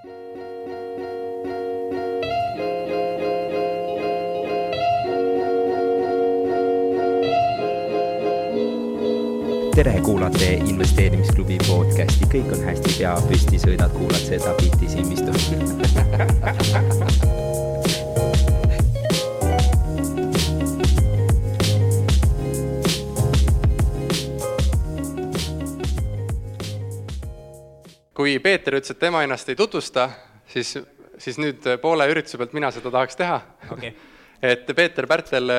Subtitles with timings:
[0.00, 0.08] tere,
[10.04, 15.36] kuulate investeerimisklubi podcasti, kõik on hästi, pea püsti, sõidad, kuulad seda bitti silmistu
[28.30, 30.04] kui Peeter ütles, et tema ennast ei tutvusta,
[30.46, 30.76] siis,
[31.18, 33.38] siis nüüd poole ürituse pealt mina seda tahaks teha
[33.74, 33.90] okay..
[34.52, 35.50] et Peeter Pärtel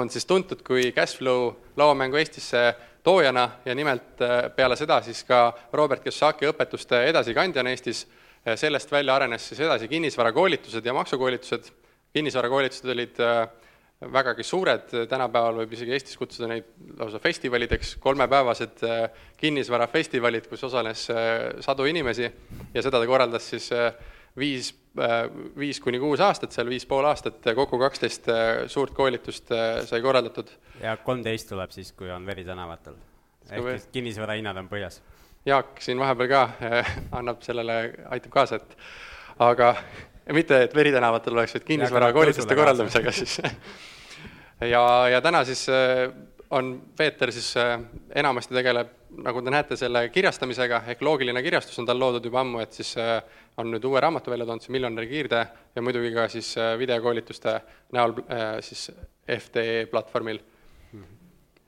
[0.00, 2.62] on siis tuntud kui Cashflow lauamängu Eestisse
[3.04, 8.06] toojana ja nimelt äh, peale seda siis ka Robert Kiyosaki õpetuste edasikandjana Eestis.
[8.60, 11.70] sellest välja arenes siis edasi kinnisvarakoolitused ja maksukoolitused.
[12.12, 13.48] kinnisvarakoolitused olid äh,
[14.12, 16.66] vägagi suured, tänapäeval võib isegi Eestis kutsuda neid
[16.98, 19.04] lausa festivalideks, kolmepäevased äh,
[19.40, 21.06] kinnisvarafestivalid, kus osales
[21.64, 23.70] sadu inimesi ja seda ta korraldas siis
[24.38, 24.70] viis,
[25.58, 28.30] viis kuni kuus aastat, seal viis pool aastat, kokku kaksteist
[28.72, 29.52] suurt koolitust
[29.88, 30.50] sai korraldatud.
[30.82, 32.96] ja kolmteist tuleb siis, kui on veri tänavatel.
[33.50, 35.00] ehk siis kinnisvara hinnad on põhjas.
[35.46, 36.42] Jaak siin vahepeal ka
[37.20, 37.78] annab sellele,
[38.16, 38.76] aitab kaasa, et
[39.38, 39.74] aga
[40.32, 43.40] mitte, et veri tänavatel oleks, vaid kinnisvarakoolituste korraldamisega siis
[44.70, 45.66] ja, ja täna siis
[46.54, 47.54] on Peeter siis
[48.14, 48.90] enamasti tegeleb,
[49.24, 52.94] nagu te näete, selle kirjastamisega, ehk loogiline kirjastus on tal loodud juba ammu, et siis
[53.58, 55.42] on nüüd uue raamatu välja toonud, see Miljonäri kiirtee
[55.74, 57.56] ja muidugi ka siis videokoolituste
[57.94, 58.16] näol
[58.66, 58.88] siis
[59.24, 60.40] FTE platvormil.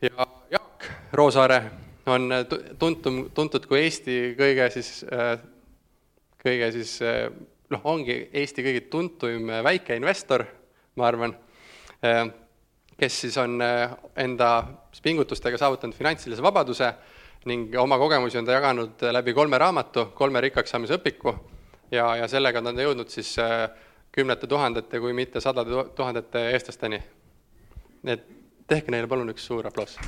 [0.03, 1.63] ja Jaak Roosaare
[2.07, 2.31] on
[2.79, 5.05] tuntum, tuntud kui Eesti kõige siis,
[6.43, 6.99] kõige siis
[7.71, 10.47] noh, ongi Eesti kõige tuntum väikeinvestor,
[10.97, 11.35] ma arvan,
[12.97, 13.61] kes siis on
[14.17, 14.51] enda
[15.03, 16.93] pingutustega saavutanud finantsilise vabaduse
[17.47, 21.35] ning oma kogemusi on ta jaganud läbi kolme raamatu, kolme rikkaks saamise õpiku
[21.91, 23.37] ja, ja sellega on ta jõudnud siis
[24.13, 27.03] kümnete tuhandete, kui mitte sadade tuhandete eestlasteni.
[28.03, 28.27] nii et
[28.67, 29.99] tehke neile palun üks suur aplaus.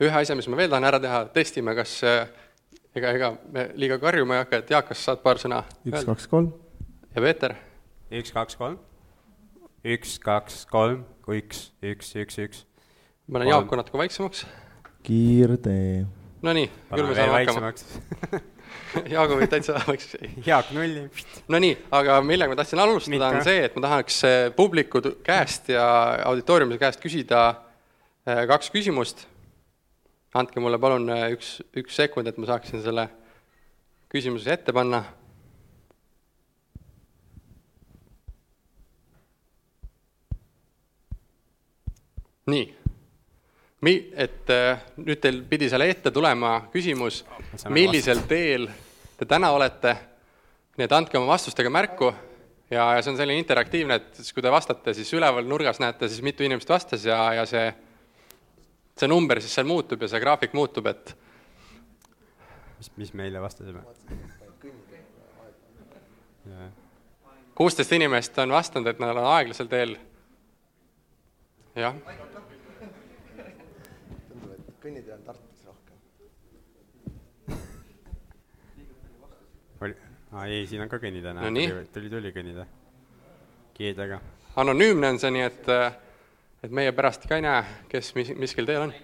[0.00, 1.98] ühe asja, mis ma veel tahan ära teha, testime, kas
[2.96, 5.62] ega, ega me liiga karjuma ei hakka, et Jaak, kas saad paar sõna?
[5.86, 6.50] üks, kaks, kolm.
[7.14, 7.56] ja Peeter?
[8.20, 8.78] üks, kaks, kolm.
[9.86, 12.64] üks, kaks, kolm, üks, üks, üks, üks.
[13.28, 14.46] ma panen Jaaku natuke vaiksemaks.
[15.06, 16.06] kiirtee.
[16.40, 18.40] Nonii, küll me saame hakkama.
[19.14, 20.46] Jaagu võib täitsa vaiksemaks.
[20.46, 21.02] Jaak nulli.
[21.52, 24.22] Nonii, aga millega ma tahtsin alustada, on see, et ma tahaks
[24.56, 25.84] publiku käest ja
[26.30, 27.44] auditooriumi käest küsida
[28.24, 29.26] kaks küsimust
[30.34, 33.08] andke mulle palun üks, üks sekund, et ma saaksin selle
[34.10, 35.02] küsimuse ette panna.
[42.50, 42.64] nii,
[43.86, 44.48] mi-, et
[44.98, 47.20] nüüd teil pidi seal ette tulema küsimus,
[47.70, 48.66] millisel teel
[49.20, 49.92] te täna olete,
[50.74, 52.08] nii et andke oma vastustega märku
[52.72, 56.08] ja, ja see on selline interaktiivne, et siis kui te vastate, siis üleval nurgas näete
[56.10, 57.68] siis mitu inimest vastas ja, ja see
[59.00, 61.14] see number siis seal muutub ja see graafik muutub, et
[62.78, 63.82] mis, mis me eile vastasime?
[67.60, 69.96] kuusteist inimest on vastanud, et nad on aeglasel teel.
[71.76, 71.94] jah.
[74.28, 75.96] tundub, et kõnnitee on Tartus rohkem.
[79.80, 79.96] oli,
[80.32, 82.66] aa ei, siin on ka kõnnitee tuli, tuli, tuli kõnnitee.
[83.74, 84.20] kiidega.
[84.64, 85.74] anonüümne on see, nii et
[86.64, 88.94] et meie pärast ka ei näe, kes mis, miskil teel on.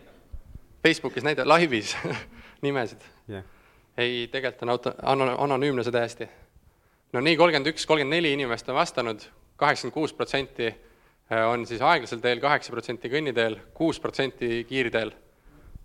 [0.85, 1.97] Facebookis näida-, laivis
[2.65, 3.45] nimesid yeah..
[3.97, 6.29] ei, tegelikult on auto, ano-, anonüümne see täiesti.
[7.17, 9.25] no nii, kolmkümmend üks, kolmkümmend neli inimest on vastanud,
[9.57, 10.71] kaheksakümmend kuus protsenti
[11.49, 15.11] on siis aeglasel teel, kaheksa protsenti kõnniteel, kuus protsenti kiirteel.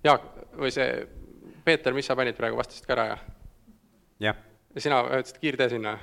[0.06, 0.28] Jaak,
[0.58, 0.86] või see,
[1.66, 3.26] Peeter, mis sa panid praegu, vastasid ka ära, jah?
[4.28, 4.46] jah.
[4.78, 5.98] sina ütlesid kiirtee sinna?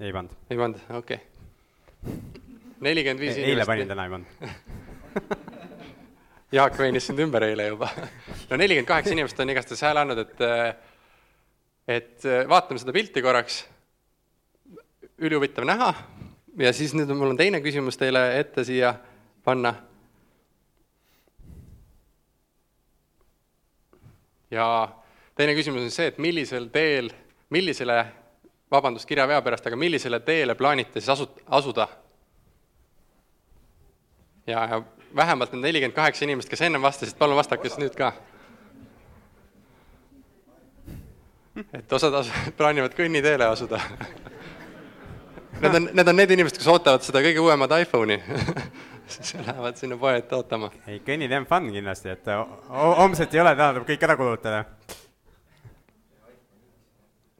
[0.00, 0.34] ei pannud.
[0.50, 2.20] ei pannud, okei okay..
[2.86, 3.54] nelikümmend viis inimest.
[3.54, 4.78] eile panin, täna ei pannud
[6.56, 7.90] Jaak veenis sind ümber eile juba.
[8.50, 10.40] no nelikümmend kaheksa inimest on igastahes hääle andnud, et
[11.90, 13.64] et vaatame seda pilti korraks.
[15.18, 15.94] ülihuvitav näha
[16.58, 18.94] ja siis nüüd mul on teine küsimus teile ette siia
[19.44, 19.74] panna.
[24.50, 24.66] ja
[25.38, 27.12] teine küsimus on see, et millisel teel,
[27.54, 27.98] millisele,
[28.70, 31.86] vabandust kirjavea pärast, aga millisele teele plaanite siis asu-, asuda?
[34.46, 34.82] ja, ja
[35.16, 38.12] vähemalt need nelikümmend kaheksa inimest, kes ennem vastasid, palun vastake siis nüüd ka.
[41.74, 43.80] et osad as-, plaanivad kõnniteele asuda
[45.60, 48.16] Need on, need on need inimesed, kes ootavad seda kõige uuemat iPhone'i
[49.12, 50.70] siis lähevad sinna poe ette ootama.
[50.86, 52.30] ei, kõnnitee on fun kindlasti, et
[52.70, 54.64] homset ei ole, tähendab kõik ära kulutada.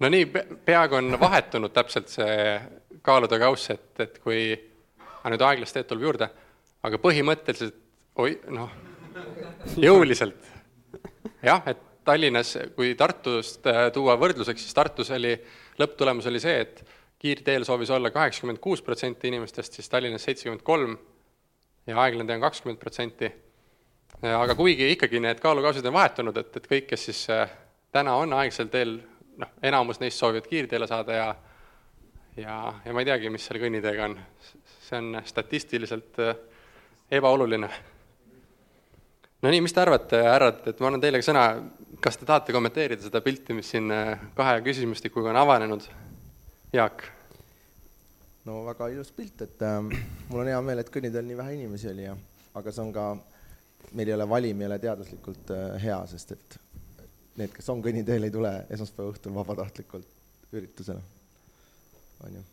[0.00, 0.26] no nii,
[0.66, 2.58] peaaegu on vahetunud täpselt see
[3.02, 4.43] kaaluda kauss, et, et kui,
[5.31, 6.31] nüüd aeglast teed tuleb juurde,
[6.86, 7.76] aga põhimõtteliselt
[8.20, 8.72] oi, noh,
[9.80, 10.48] jõuliselt.
[11.44, 15.34] jah, et Tallinnas, kui Tartust äh, tuua võrdluseks, siis Tartus oli,
[15.78, 16.80] lõpptulemus oli see, et
[17.20, 20.96] kiirteel soovis olla kaheksakümmend kuus protsenti inimestest, siis Tallinnas seitsekümmend kolm
[21.86, 23.30] ja aeglane tee on kakskümmend protsenti.
[24.22, 27.52] aga kuigi ikkagi need kaalukausid on vahetunud, et, et kõik, kes siis äh,
[27.92, 28.98] täna on aegsel teel,
[29.40, 31.30] noh, enamus neist soovivad kiirteele saada ja
[32.36, 34.18] ja, ja ma ei teagi, mis selle kõnniteega on.
[34.80, 36.34] see on statistiliselt äh,
[37.10, 37.70] ebaoluline
[39.42, 41.44] no nii, mis te arvate, härrad, et ma annan teile sõna,
[42.04, 45.86] kas te tahate kommenteerida seda pilti, mis siin äh, kahe küsimustikuga on avanenud?
[46.76, 47.06] Jaak?
[48.48, 49.78] no väga ilus pilt, et äh,
[50.30, 52.16] mul on hea meel, et kõnniteel nii vähe inimesi oli ja,
[52.56, 53.06] aga see on ka,
[53.96, 56.58] meil ei ole valim, ei ole teaduslikult äh, hea, sest et
[57.40, 61.00] need, kes on kõnniteel, ei tule esmaspäeva õhtul vabatahtlikult üritusele,
[62.26, 62.44] on ju.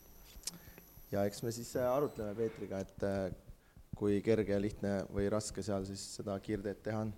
[1.16, 3.28] ja eks me siis äh, arutleme Peetriga, et äh,
[3.98, 7.14] kui kerge ja lihtne või raske seal siis seda kiirteed teha on.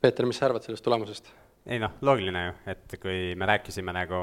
[0.00, 1.32] Peeter, mis sa arvad sellest tulemusest?
[1.64, 4.18] ei noh, loogiline ju, et kui me rääkisime nagu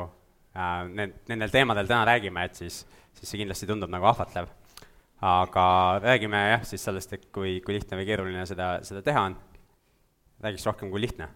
[0.54, 2.84] äh, need, nendel teemadel täna räägime, et siis,
[3.18, 4.52] siis see kindlasti tundub nagu ahvatlev.
[5.26, 5.64] aga
[6.02, 9.38] räägime jah, siis sellest, et kui, kui lihtne või keeruline seda, seda teha on.
[10.42, 11.30] räägiks rohkem kui lihtne.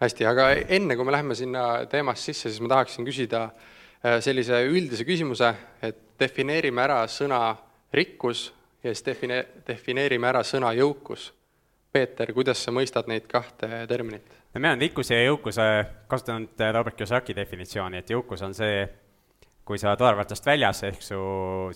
[0.00, 4.64] hästi, aga enne, kui me läheme sinna teemasse sisse, siis ma tahaksin küsida äh, sellise
[4.64, 7.56] üldise küsimuse, et defineerime ära sõna
[7.92, 8.48] rikkus
[8.82, 11.32] ja siis define-, defineerime ära sõna jõukus.
[11.92, 14.38] Peeter, kuidas sa mõistad neid kahte terminit?
[14.52, 15.64] no mina olen rikkuse ja jõukuse
[16.08, 18.82] kasutanud Robert Kiyosaki definitsiooni, et jõukus on see,
[19.68, 21.20] kui sa oled arvatust väljas, ehk su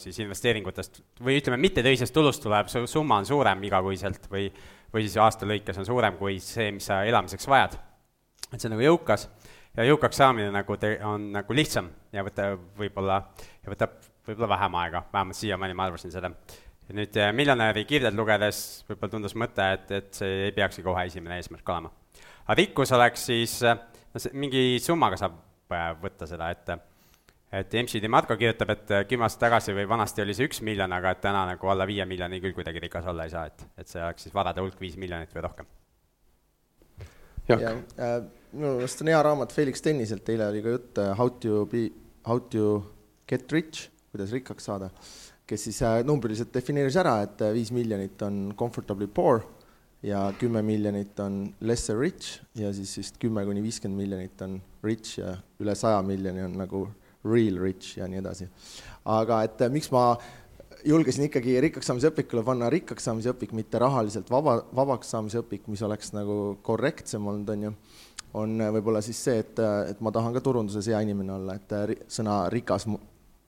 [0.00, 4.46] siis investeeringutest või ütleme, mittetöisest tulust tuleb, su summa on suurem igakuiselt või,
[4.92, 7.76] või siis aasta lõikes on suurem kui see, mis sa elamiseks vajad.
[8.52, 9.28] et see on nagu jõukas
[9.76, 13.22] ja jõukaks saamine nagu te-, on nagu lihtsam ja võta võib-olla,
[13.64, 13.96] ja võtab
[14.26, 16.32] võib-olla vähem aega, vähemalt siiamaani ma arvasin seda
[16.92, 21.06] ja nüüd äh, miljonäri kirjad lugedes võib-olla tundus mõte, et, et see ei peakski kohe
[21.08, 21.90] esimene eesmärk olema.
[22.44, 23.78] aga rikkus oleks siis, äh,
[24.12, 25.38] no see, mingi summaga saab
[25.72, 26.74] äh, võtta seda, et
[27.52, 31.10] et MC Demarco kirjutab, et kümme aastat tagasi või vanasti oli see üks miljon, aga
[31.12, 34.00] et täna nagu alla viie miljoni küll kuidagi rikas olla ei saa, et, et see
[34.00, 35.68] oleks siis varade hulk viis miljonit või rohkem.
[37.48, 38.16] ja äh,
[38.52, 41.90] minu meelest on hea raamat Felix Tenniselt, eile oli ka jutt How to be,
[42.28, 42.80] how to
[43.28, 44.88] get rich, kuidas rikkaks saada
[45.52, 49.42] kes siis äh, numbriliselt defineeris ära, et äh, viis miljonit on comfortably poor
[50.02, 55.20] ja kümme miljonit on lesser rich ja siis vist kümme kuni viiskümmend miljonit on rich
[55.20, 56.86] ja üle saja miljoni on nagu
[57.28, 58.48] real rich ja nii edasi.
[59.04, 60.16] aga et äh, miks ma
[60.88, 65.68] julgesin ikkagi rikkaks saamise õpikule panna rikkaks saamise õpik, mitte rahaliselt vaba, vabaks saamise õpik,
[65.70, 67.76] mis oleks nagu korrektsem olnud, on ju,
[68.40, 69.60] on võib-olla siis see, et,
[69.92, 72.88] et ma tahan ka turunduses hea inimene olla, et sõna rikas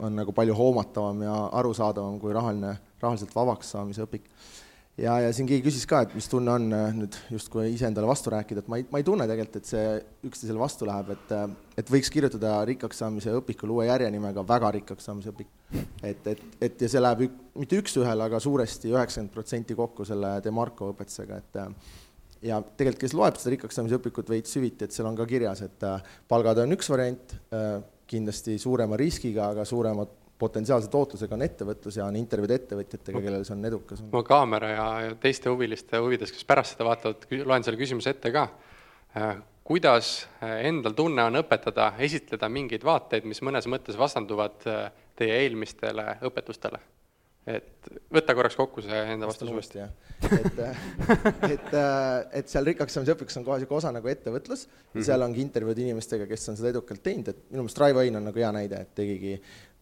[0.03, 4.27] on nagu palju hoomatavam ja arusaadavam kui rahaline, rahaliselt vabaks saamise õpik.
[4.99, 8.31] ja, ja siin keegi küsis ka, et mis tunne on äh, nüüd justkui iseendale vastu
[8.35, 9.87] rääkida, et ma ei, ma ei tunne tegelikult, et see
[10.29, 11.47] üksteisele vastu läheb, et äh,
[11.83, 15.51] et võiks kirjutada rikkaks saamise õpikule uue järjenimega väga rikkaks saamise õpik.
[16.03, 20.37] et, et, et ja see läheb ük, mitte üks-ühele, aga suuresti üheksakümmend protsenti kokku selle
[20.45, 21.95] Demarco õpetusega, et äh,
[22.51, 25.63] ja tegelikult, kes loeb seda rikkaks saamise õpikut veits süviti, et seal on ka kirjas,
[25.67, 25.91] et
[26.31, 27.39] palgad on üks variant,
[28.15, 30.07] kindlasti suurema riskiga, aga suurema
[30.39, 34.03] potentsiaalse tootlusega on ettevõtlus ja on intervjuud ettevõtjatega, kellel see on edukas.
[34.13, 38.33] ma kaamera ja, ja teiste huviliste huvides, kes pärast seda vaatavad, loen selle küsimuse ette
[38.35, 38.49] ka.
[39.15, 44.91] Äh, kuidas äh, endal tunne on õpetada, esitleda mingeid vaateid, mis mõnes mõttes vastanduvad äh,
[45.17, 46.83] teie eelmistele õpetustele?
[47.47, 49.85] Et võta korraks kokku see enda vastus uuesti.
[50.39, 50.61] et,
[51.51, 51.75] et,
[52.41, 55.07] et seal rikkaks saamise õpikus on kohe niisugune osa nagu ettevõtlus mm, -hmm.
[55.11, 58.29] seal ongi intervjuud inimestega, kes on seda edukalt teinud, et minu meelest Raivo Ein on
[58.31, 59.35] nagu hea näide, et tegigi,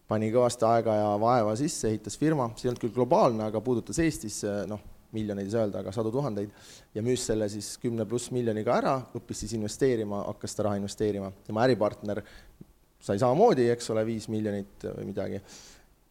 [0.07, 3.99] pani kõvasti aega ja vaeva sisse, ehitas firma, see ei olnud küll globaalne, aga puudutas
[4.03, 4.81] Eestis noh,
[5.13, 6.51] miljoneid ei saa öelda, aga sadu tuhandeid,
[6.95, 11.31] ja müüs selle siis kümne pluss miljoniga ära, õppis siis investeerima, hakkas seda raha investeerima.
[11.45, 12.23] tema äripartner
[13.03, 15.39] sai samamoodi, eks ole, viis miljonit või midagi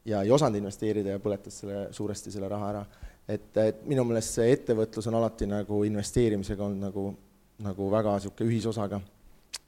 [0.04, 2.84] ja ei osanud investeerida ja põletas selle, suuresti selle raha ära.
[3.28, 7.04] et, et minu meelest see ettevõtlus on alati nagu investeerimisega olnud nagu,
[7.62, 9.00] nagu väga niisugune ühisosaga.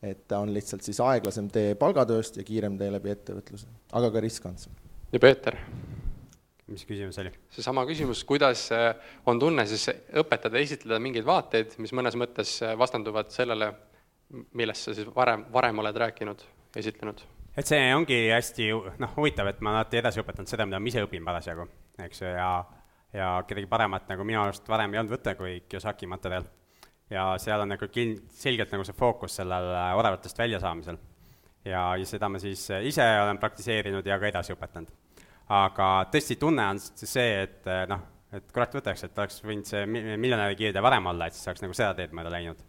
[0.03, 4.25] et ta on lihtsalt siis aeglasem tee palgatööst ja kiirem tee läbi ettevõtluse, aga ka
[4.25, 4.73] riskantsem.
[5.13, 5.59] ja Peeter?
[6.67, 7.31] mis küsimus oli?
[7.55, 8.91] seesama küsimus, kuidas äh,
[9.27, 9.87] on tunne siis
[10.17, 13.71] õpetada, esitleda mingeid vaateid, mis mõnes mõttes äh, vastanduvad sellele,
[14.53, 16.43] millest sa siis varem, varem oled rääkinud,
[16.77, 17.23] esitlenud
[17.57, 18.71] et see ongi hästi
[19.03, 21.69] noh, huvitav, et ma alati edasi õpetanud seda, mida ma ise õpin parasjagu,
[22.07, 22.49] eks ju, ja
[23.15, 26.47] ja kedagi paremat nagu minu arust varem ei olnud võtta kui Kiyosaki materjal.
[27.11, 29.69] ja seal on nagu kin-, selgelt nagu see fookus sellel
[29.99, 30.99] odavatest väljasaamisel.
[31.65, 34.91] ja, ja seda ma siis ise olen praktiseerinud ja ka edasi õpetanud.
[35.49, 38.03] aga tõesti, tunne on see, et noh,
[38.35, 41.77] et kurat võtaks, et oleks võinud see miljonäri kiirde varem olla, et siis oleks nagu
[41.77, 42.65] seda teed mööda läinud.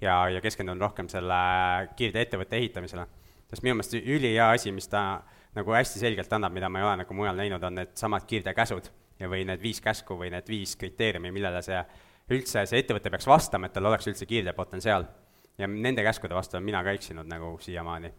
[0.00, 1.42] ja, ja keskendunud rohkem selle
[1.96, 3.06] kiirde ettevõtte ehitamisele.
[3.52, 6.96] Sest minu meelest ülihea asi, mis ta nagu hästi selgelt annab, mida ma ei ole
[7.02, 8.88] nagu mujal näinud, on needsamad kiirdekäsud
[9.20, 11.80] ja või need viis käsku või need viis kriteeriumi, millele see
[12.32, 15.04] üldse, see ettevõte peaks vastama, et tal oleks üldse kiirdepotentsiaal.
[15.58, 18.12] ja nende käskude vastu olen mina ka eksinud nagu siiamaani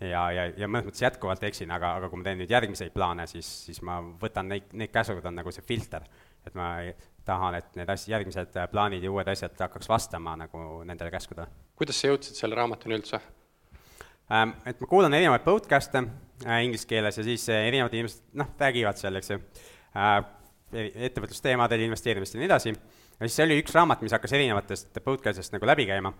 [0.00, 3.26] ja, ja, ja mõnes mõttes jätkuvalt eksin, aga, aga kui ma teen nüüd järgmiseid plaane,
[3.30, 6.06] siis, siis ma võtan neid, need käsud on nagu see filter.
[6.46, 6.68] et ma
[7.28, 11.48] tahan, et need asjad, järgmised plaanid ja uued asjad hakkaks vastama nagu nendele käskudele.
[11.76, 13.20] kuidas sa jõudsid selle raamatuni üldse?
[14.28, 16.02] Et ma kuulan erinevaid podcast'e
[16.44, 19.38] äh, inglise keeles ja siis äh, erinevad inimesed, noh, räägivad seal, eks ju
[19.96, 20.18] äh,,
[21.08, 25.56] ettevõtlusteemadel, investeerimist ja nii edasi, ja siis see oli üks raamat, mis hakkas erinevatest podcast'ist
[25.56, 26.12] nagu läbi käima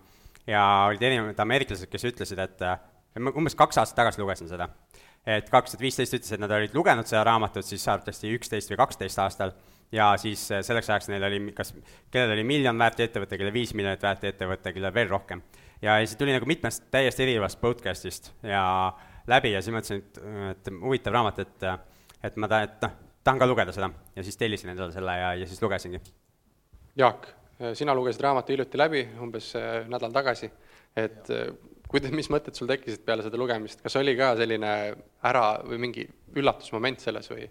[0.49, 2.65] ja olid erinevad ameeriklased, kes ütlesid, et
[3.21, 4.71] ma umbes kaks aastat tagasi lugesin seda.
[5.29, 8.81] et kaks tuhat viisteist ütles, et nad olid lugenud seda raamatut siis arvatavasti üksteist või
[8.81, 9.53] kaksteist aastal
[9.93, 11.75] ja siis selleks ajaks neil oli kas,
[12.09, 15.45] kellel oli miljon väärt ettevõte, kellel viis miljonit väärt ettevõte, kellel veel rohkem.
[15.81, 18.63] Ja siis tuli nagu mitmest täiesti erinevast podcast'ist ja
[19.27, 20.21] läbi ja siis mõtlesin, et,
[20.51, 21.67] et huvitav raamat, et,
[22.23, 25.33] et ma tahan, et noh, tahan ka lugeda seda ja siis tellisin endale selle ja,
[25.39, 26.01] ja siis lugesingi.
[26.99, 27.27] Jaak,
[27.77, 30.51] sina lugesid raamatu hiljuti läbi, umbes eh, nädal tagasi,
[30.97, 31.51] et ja
[31.89, 34.73] kuidas, mis mõtted sul tekkisid peale seda lugemist, kas oli ka selline
[35.25, 36.05] ära või mingi
[36.37, 37.47] üllatusmoment selles või?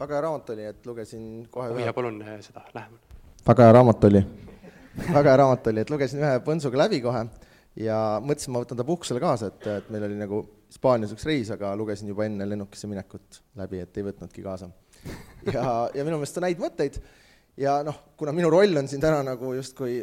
[0.00, 1.94] väga hea raamat oli, et lugesin kohe hoia ühe...
[1.96, 2.98] palun eh, seda lähemal.
[3.46, 4.24] väga hea raamat oli
[5.12, 7.24] väga hea raamat oli, et lugesin ühe põntsuga läbi kohe
[7.80, 10.42] ja mõtlesin, ma võtan ta puhkusele kaasa, et, et meil oli nagu
[10.74, 14.70] Hispaanias üks reis, aga lugesin juba enne lennukisse minekut läbi, et ei võtnudki kaasa.
[15.52, 15.64] ja,
[15.94, 16.98] ja minu meelest on häid mõtteid
[17.60, 20.00] ja noh, kuna minu roll on siin täna nagu justkui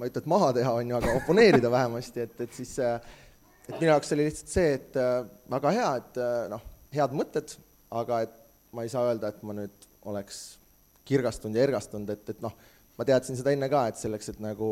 [0.00, 3.76] ma ei ütle, et maha teha, on ju, aga oponeerida vähemasti, et, et siis et
[3.76, 5.18] minu jaoks oli lihtsalt see, et äh,
[5.52, 6.64] väga hea, et äh, noh,
[6.94, 7.54] head mõtted,
[8.00, 8.36] aga et
[8.74, 10.40] ma ei saa öelda, et ma nüüd oleks
[11.06, 12.54] kirgastunud ja ergastunud, et, et noh,
[12.96, 14.70] ma teadsin seda enne ka, et selleks, et nagu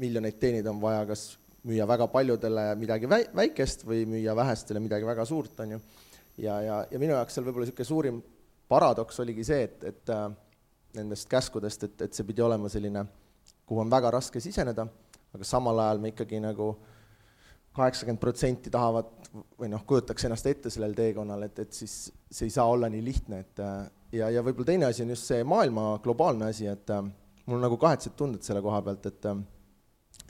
[0.00, 1.24] miljoneid teenida, on vaja kas
[1.68, 5.80] müüa väga paljudele midagi väi-, väikest või müüa vähestele midagi väga suurt, on ju.
[6.38, 8.22] ja, ja, ja minu jaoks seal võib-olla niisugune suurim
[8.70, 10.28] paradoks oligi see, et, et äh,
[10.96, 13.10] nendest käskudest, et, et see pidi olema selline äh,
[13.70, 14.82] kuhu on väga raske siseneda,
[15.30, 16.72] aga samal ajal me ikkagi nagu
[17.76, 19.12] kaheksakümmend protsenti tahavad
[19.60, 21.94] või noh, kujutaks ennast ette sellel teekonnal, et, et siis
[22.26, 23.62] see ei saa olla nii lihtne, et
[24.18, 27.78] ja, ja võib-olla teine asi on just see maailma globaalne asi, et mul on nagu
[27.78, 29.30] kahetsed tunded selle koha pealt, et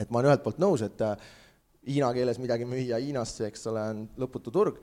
[0.00, 1.04] et ma olen ühelt poolt nõus, et
[1.86, 4.80] hiina keeles midagi müüa Hiinasse, eks ole, on lõputu turg,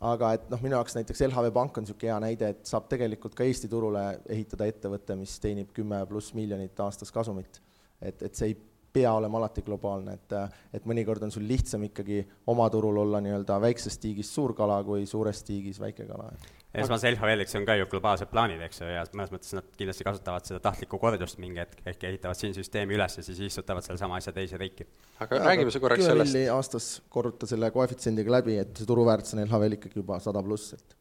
[0.00, 3.34] aga et noh, minu jaoks näiteks LHV Pank on niisugune hea näide, et saab tegelikult
[3.36, 7.60] ka Eesti turule ehitada ettevõte, mis teenib kümme pluss miljonit aastas kasumit
[8.00, 8.56] et, et see ei
[8.90, 10.34] pea olema alati globaalne, et,
[10.74, 15.06] et mõnikord on sul lihtsam ikkagi oma turul olla nii-öelda väiksest tiigist suur kala kui
[15.06, 16.32] suurest tiigis väike kala.
[16.74, 20.46] Esmase LHV-ks on ka ju globaalsed plaanid, eks ju, ja mõnes mõttes nad kindlasti kasutavad
[20.46, 24.34] seda tahtlikku kordust mingi hetk, ehk ehitavad siin süsteemi üles ja siis istutavad sellesama asja
[24.36, 24.86] teise riiki.
[25.18, 26.38] aga ja, räägime see korraks sellest.
[26.54, 30.94] aastas korruta selle koefitsiendiga läbi, et see turuväärtus on LHV-l ikkagi juba sada pluss, et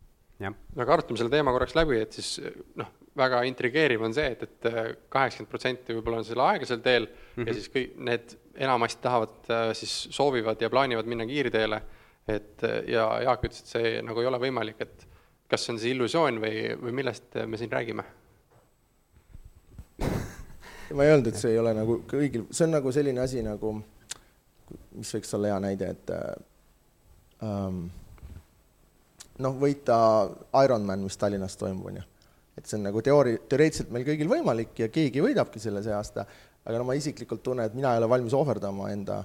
[0.47, 2.39] aga arutame selle teema korraks läbi, et siis
[2.79, 4.79] noh, väga intrigeeriv on see, et, et äh,
[5.11, 7.47] kaheksakümmend protsenti võib-olla on selle aeglasel teel mm -hmm.
[7.47, 11.81] ja siis kõik need enamasti tahavad, äh, siis soovivad ja plaanivad minna kiirteele,
[12.29, 15.08] et ja Jaak ütles, et see nagu ei ole võimalik, et
[15.49, 18.05] kas see on see illusioon või, või millest me siin räägime?
[20.95, 23.73] ma ei öelnud, et see ei ole nagu kõigil, see on nagu selline asi nagu,
[24.97, 26.13] mis võiks olla hea näide, et
[27.45, 27.83] ähm,
[29.43, 29.97] noh, võita
[30.63, 32.07] Ironman, mis Tallinnas toimub, on ju
[32.59, 36.25] et see on nagu teoori-, teoreetiliselt meil kõigil võimalik ja keegi võidabki selle see aasta,
[36.67, 39.21] aga no ma isiklikult tunnen, et mina ei ole valmis ohverdama enda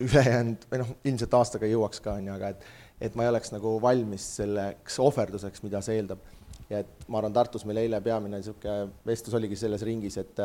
[0.00, 2.64] ülejäänud, või noh, ilmselt aastaga jõuaks ka, on ju, aga et
[3.00, 6.32] et ma ei oleks nagu valmis selleks ohverduseks, mida see eeldab.
[6.70, 10.40] ja et ma arvan, Tartus meil eile peamine niisugune vestlus oligi selles ringis, et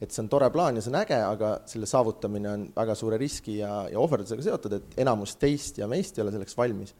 [0.00, 3.18] et see on tore plaan ja see on äge, aga selle saavutamine on väga suure
[3.20, 6.94] riski ja, ja ohverdusega seotud, et enamus teist ja meist ei ole selleks valmis.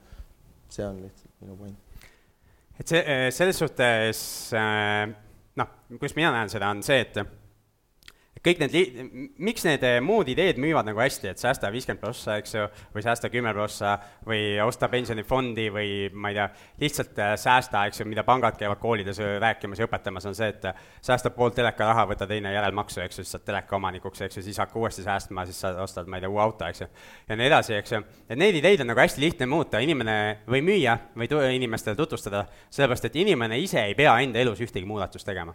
[0.68, 1.86] see on lihtsalt minu point
[2.80, 4.20] et see, selles suhtes
[4.56, 5.06] eh,
[5.56, 7.45] noh, kuidas mina näen seda, on see, et
[8.46, 8.76] kõik need,
[9.42, 13.04] miks need eh, muud ideed müüvad nagu hästi, et säästa viiskümmend prossa, eks ju, või
[13.04, 16.46] säästa kümme prossa või osta pensionifondi või ma ei tea,
[16.82, 20.68] lihtsalt äh, säästa, eks ju, mida pangad käivad koolides rääkimas ja õpetamas, on see, et
[20.70, 24.46] äh, säästa pool telekaraha, võta teine järelmaksu, eks ju, siis saad teleka omanikuks, eks ju,
[24.46, 26.90] siis hakka uuesti säästma, siis sa ostad, ma ei tea, uue auto, eks ju.
[27.28, 28.02] ja nii edasi, eks ju.
[28.28, 33.10] et neid ideid on nagu hästi lihtne muuta, inimene või müüa või inimestele tutvustada, sellepärast
[33.10, 35.54] et inimene ise ei pea enda elus ühtegi muudatust tegema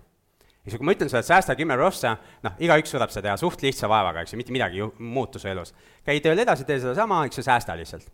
[0.66, 2.16] eks ju, kui ma ütlen sulle, et säästa kümme prossa,
[2.46, 5.50] noh, igaüks suudab seda teha suht lihtsa vaevaga, eks ju, mitte midagi ei muutu su
[5.50, 5.74] elus.
[6.06, 8.12] käi tööl edasi, tee sedasama, eks ju, säästa lihtsalt.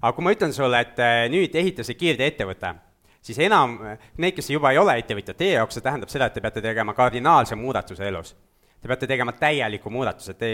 [0.00, 2.74] aga kui ma ütlen sulle, et eh, nüüd ehita see kiirteeettevõte,
[3.22, 3.78] siis enam,
[4.16, 6.94] need, kes juba ei ole ettevõtjad, teie jaoks see tähendab seda, et te peate tegema
[6.94, 8.36] kardinaalse muudatuse elus.
[8.78, 10.52] Te peate tegema täieliku muudatuse, te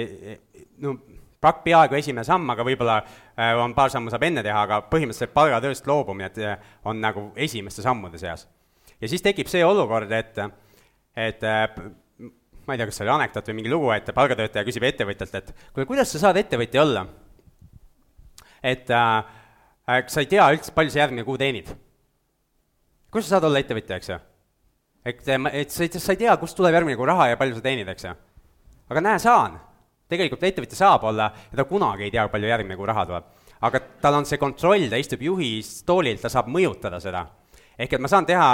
[0.81, 0.97] no
[1.45, 5.35] pak-, peaaegu esimene samm, aga võib-olla äh, on paar sammu saab enne teha, aga põhimõtteliselt
[5.37, 8.49] palgatööst loobumine äh, on nagu esimeste sammude seas.
[9.01, 10.39] ja siis tekib see olukord, et,
[11.17, 11.69] et äh,
[12.67, 15.53] ma ei tea, kas see oli anekdoot või mingi lugu, et palgatöötaja küsib ettevõtjalt, et
[15.73, 17.07] kuule, kuidas sa saad ettevõtja olla?
[18.65, 19.35] et äh,
[20.09, 21.69] sa ei tea üldse, palju sa järgmine kuu teenid.
[23.13, 24.19] kuidas sa saad olla ettevõtja, eks ju?
[25.05, 27.89] et, et sa sa ei tea, kust tuleb järgmine kuu raha ja palju sa teenid,
[27.93, 28.17] eks ju.
[28.91, 29.61] aga näe, saan
[30.09, 33.31] tegelikult ettevõtja saab olla ja ta kunagi ei tea, palju järgmine kuu raha tuleb.
[33.65, 37.27] aga tal on see kontroll, ta istub juhi toolil, ta saab mõjutada seda.
[37.79, 38.49] ehk et ma saan teha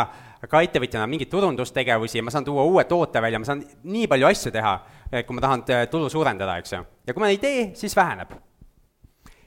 [0.49, 4.53] ka ettevõtjana mingeid turundustegevusi, ma saan tuua uue toote välja, ma saan nii palju asju
[4.55, 4.75] teha,
[5.27, 6.81] kui ma tahan tulu suurendada, eks ju.
[7.07, 8.33] ja kui ma ei tee, siis väheneb.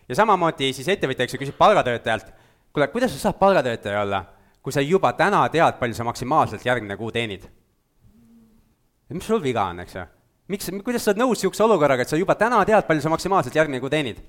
[0.09, 2.33] ja samamoodi siis ettevõtja, eks ju, küsib palgatöötajalt,
[2.73, 4.23] kuule, kuidas sa saad palgatöötaja olla,
[4.61, 7.49] kui sa juba täna tead, palju sa maksimaalselt järgmine kuu teenid?
[9.13, 10.05] mis sul viga on, eks ju
[10.51, 13.55] miks, kuidas sa oled nõus niisuguse olukorraga, et sa juba täna tead, palju sa maksimaalselt
[13.55, 14.21] järgmine kuu teenid?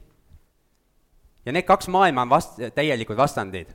[1.45, 3.75] ja need kaks maailma on vast-, täielikud vastandid.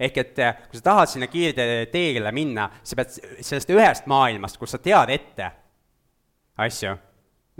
[0.00, 3.12] Ehk et eh, kui sa tahad sinna kiirteele minna, sa pead
[3.44, 5.50] sellest ühest maailmast, kus sa tead ette
[6.60, 6.96] asju,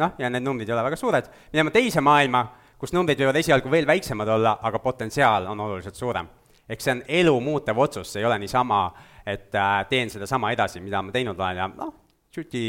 [0.00, 2.44] noh, ja need numbrid ei ole väga suured, minema teise maailma,
[2.80, 6.28] kus numbrid võivad esialgu veel väiksemad olla, aga potentsiaal on oluliselt suurem.
[6.70, 8.84] eks see on elu muutev otsus, see ei ole niisama,
[9.26, 11.90] et äh, teen sedasama edasi, mida ma teinud olen ja noh,
[12.30, 12.62] tšuti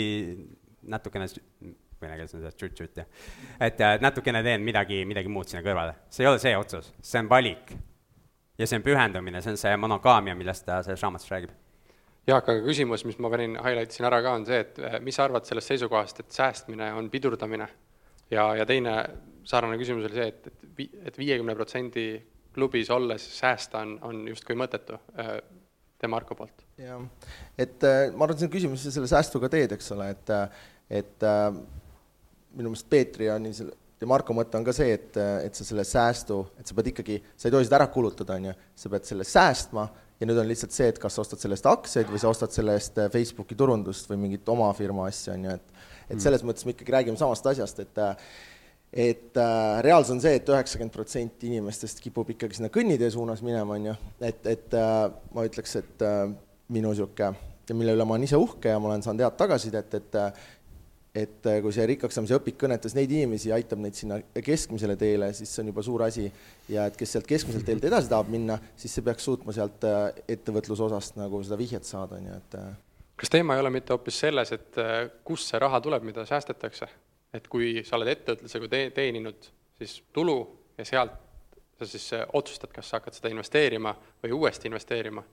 [0.90, 1.28] natukene,
[2.02, 3.30] vene keeles on see tšut-tšut, jah.
[3.62, 5.96] et äh, natukene teen midagi, midagi muud sinna kõrvale.
[6.10, 7.76] see ei ole see otsus, see on valik.
[8.62, 11.54] Ja see on pühendumine, see on see monogaamia, millest ta selles raamatus räägib.
[12.30, 15.18] Jaak, aga küsimus, mis ma panin, highlight isin ära ka, on see, et äh, mis
[15.18, 17.68] sa arvad sellest seisukohast, et säästmine on pidurdamine?
[18.32, 18.94] ja, ja teine
[19.44, 22.06] sarnane küsimus oli see, et, et vi-, et viiekümne protsendi
[22.54, 25.40] klubis olles säästa on, on justkui mõttetu äh,
[26.02, 26.64] De Marco poolt.
[26.82, 27.02] jah,
[27.62, 30.32] et ma arvan, et see on küsimus, mis sa selle säästuga teed, eks ole, et
[31.02, 31.26] et
[32.58, 35.66] minu meelest Peetri on nii selle, ja Marko mõte on ka see, et, et sa
[35.68, 38.92] selle säästu, et sa pead ikkagi, sa ei tohi seda ära kulutada, on ju, sa
[38.94, 39.88] pead selle säästma
[40.22, 42.54] ja nüüd on lihtsalt see, et kas sa ostad selle eest aktsiaid või sa ostad
[42.54, 45.78] selle eest äh, Facebooki turundust või mingit oma firma asja, on ju, et
[46.12, 46.24] et mm.
[46.26, 48.02] selles mõttes me ikkagi räägime samast asjast, et
[48.92, 53.40] et äh, reaalsus on see et, et üheksakümmend protsenti inimestest kipub ikkagi sinna kõnnitee suunas
[53.46, 56.26] minema, on ju, et, et äh, ma ütleks, et äh,
[56.72, 57.32] minu niisugune
[57.70, 60.61] ja mille üle ma olen ise uhke ja ma olen saanud head tagasisidet, et, et
[61.16, 64.96] et äh, kui see rikkaks saamise õpik kõnetas neid inimesi ja aitab neid sinna keskmisele
[65.00, 66.30] teele, siis see on juba suur asi.
[66.72, 70.06] ja et kes sealt keskmiselt teelt edasi tahab minna, siis see peaks suutma sealt äh,
[70.32, 72.70] ettevõtluse osast nagu seda vihjet saada, on ju, et äh.
[73.20, 74.80] kas teema ei ole mitte hoopis selles, et
[75.28, 76.88] kust see raha tuleb, mida säästetakse?
[77.32, 80.40] et kui sa oled ettevõtlusega te-, teeninud siis tulu
[80.78, 81.20] ja sealt
[81.80, 83.94] sa siis otsustad, kas sa hakkad seda investeerima
[84.24, 85.24] või uuesti investeerima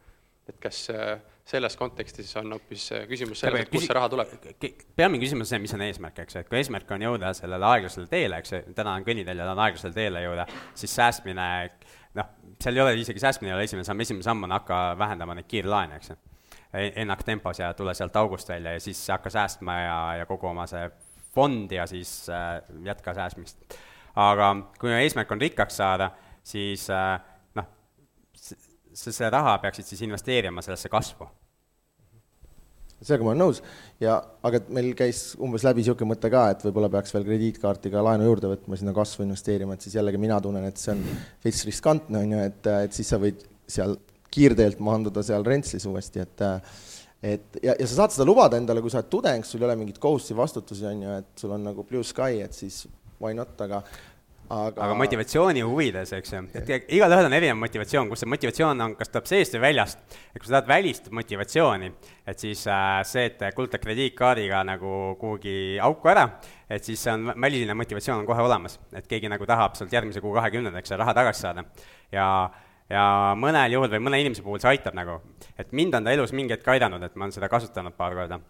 [0.48, 4.32] et kas äh, selles kontekstis on hoopis äh, küsimus selles, et kust see raha tuleb?
[4.96, 7.68] peamine küsimus on see, mis on eesmärk, eks ju, et kui eesmärk on jõuda sellele
[7.72, 10.46] aeglasele teele, eks ju, täna on kõnniteel ja tahan aeglasele teele jõuda,
[10.78, 11.48] siis säästmine,
[12.18, 15.38] noh, seal ei ole isegi säästmine ei ole esimene samm, esimene samm on hakka vähendama
[15.38, 16.18] neid kiirlaene, eks ju.
[16.72, 20.88] ennaktempos ja tule sealt august välja ja siis hakka säästma ja, ja kogu oma see
[21.34, 23.78] fond ja siis äh, jätka säästmist.
[24.16, 26.10] aga kui eesmärk on rikkaks saada,
[26.42, 27.20] siis äh,
[28.98, 31.28] sa selle raha peaksid siis investeerima sellesse kasvu.
[32.98, 33.60] sellega ma olen nõus
[34.02, 38.26] ja, aga meil käis umbes läbi niisugune mõte ka, et võib-olla peaks veel krediitkaardiga laenu
[38.26, 41.04] juurde võtma, sinna kasvu investeerima, et siis jällegi mina tunnen, et see on
[41.44, 43.94] veits riskantne, on ju, et, et siis sa võid seal
[44.34, 46.46] kiirteelt maanduda seal Rentslis uuesti, et
[47.18, 49.78] et ja, ja sa saad seda lubada endale, kui sa oled tudeng, sul ei ole
[49.78, 52.84] mingeid kohustusi, vastutusi, on ju, et sul on nagu blue sky, et siis
[53.18, 53.80] why not, aga
[54.48, 58.94] aga aga motivatsiooni huvides, eks ju, et igalühel on erinev motivatsioon, kus see motivatsioon on,
[58.96, 60.00] kas tuleb seest või väljast.
[60.32, 61.90] et kui sa tahad välist motivatsiooni,
[62.26, 66.24] et siis äh, see, et kulutad krediitkaardiga nagu kuhugi auku ära,
[66.68, 70.24] et siis see on, väline motivatsioon on kohe olemas, et keegi nagu tahab sult järgmise
[70.24, 71.64] kuu kahekümnendaks raha tagasi saada.
[72.12, 72.28] ja,
[72.88, 75.20] ja mõnel juhul või mõne inimese puhul see aitab nagu,
[75.58, 78.40] et mind on ta elus mingi hetk aidanud, et ma olen seda kasutanud paar korda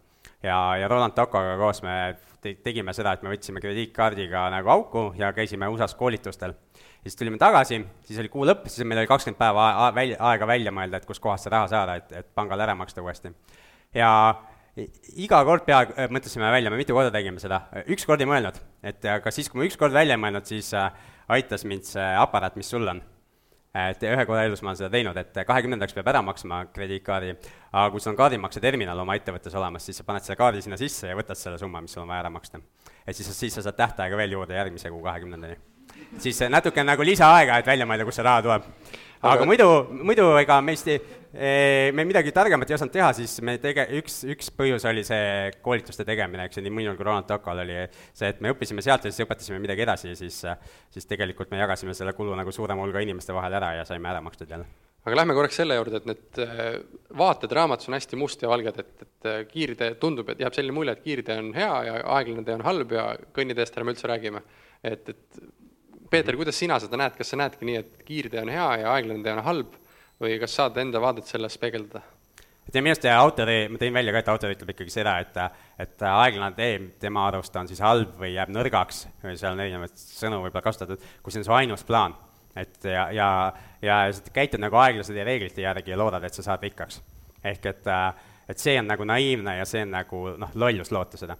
[0.42, 5.09] ja, ja Roland Tokoga koos me te tegime seda, et me võtsime krediitkaardiga nagu auku
[5.18, 6.55] ja käisime USA-s koolitustel.
[7.03, 10.74] siis tulime tagasi, siis oli kuu lõpp, siis meil oli kakskümmend päeva välja, aega välja
[10.74, 13.35] mõelda, et kustkohast see raha saada, et, et pangale ära maksta uuesti.
[13.94, 14.11] ja
[15.18, 19.05] iga kord peaaegu mõtlesime välja, me mitu korda tegime seda, üks kord ei mõelnud, et
[19.11, 20.92] aga siis, kui ma üks kord välja ei mõelnud, siis äh,
[21.29, 23.03] aitas mind see aparaat, mis sul on
[23.74, 27.35] et ühe korra elus ma olen seda teinud, et kahekümnendaks peab ära maksma krediitkaardi,
[27.72, 31.11] aga kui sul on kaardimakseterminal oma ettevõttes olemas, siis sa paned selle kaardi sinna sisse
[31.11, 32.61] ja võtad selle summa, mis sul on vaja ära maksta.
[33.07, 35.59] et siis, siis sa saad tähtaega veel juurde järgmise kuu kahekümnendani.
[36.18, 38.72] siis natuke nagu lisaaega, et välja mõelda, kust see raha tuleb
[39.22, 40.98] aga, muidu, muidu ega meist ei,
[41.32, 46.06] me midagi targemat ei osanud teha, siis me tege-, üks, üks põhjus oli see koolituste
[46.08, 49.12] tegemine, eks ju, nii minul kui Ronald Takal oli see, et me õppisime sealt ja
[49.12, 50.40] siis õpetasime midagi edasi ja siis,
[50.94, 54.24] siis tegelikult me jagasime selle kulu nagu suurema hulga inimeste vahel ära ja saime ära
[54.24, 54.68] makstud jälle
[55.08, 56.40] aga lähme korraks selle juurde, et need
[57.16, 60.96] vaated raamatus on hästi must ja valged, et, et kiirtee tundub, et jääb selline mulje,
[60.96, 64.42] et kiirtee on hea ja aeglane tee on halb ja kõnniteest ärme üldse räägime.
[64.84, 65.40] et, et
[66.10, 69.24] Peeter, kuidas sina seda näed, kas sa näedki nii, et kiirtee on hea ja aeglane
[69.24, 69.76] tee on halb
[70.20, 72.02] või kas saad enda vaadet selles peegeldada?
[72.68, 75.37] et ja minu arust autor, ma tõin välja ka, et autor ütleb ikkagi seda, et,
[75.81, 80.42] et aeglane tee tema arust on siis halb või jääb nõrgaks seal on erinevaid sõnu
[80.42, 82.16] võib-olla kasutatud, kui see on su ainus plaan.
[82.57, 83.28] et ja, ja,
[83.83, 87.00] ja sa käitud nagu aeglased ja reeglite järgi ja loodad, et sa saad rikkaks.
[87.44, 87.92] ehk et,
[88.48, 91.38] et see on nagu naiivne ja see on nagu noh, lollus loota seda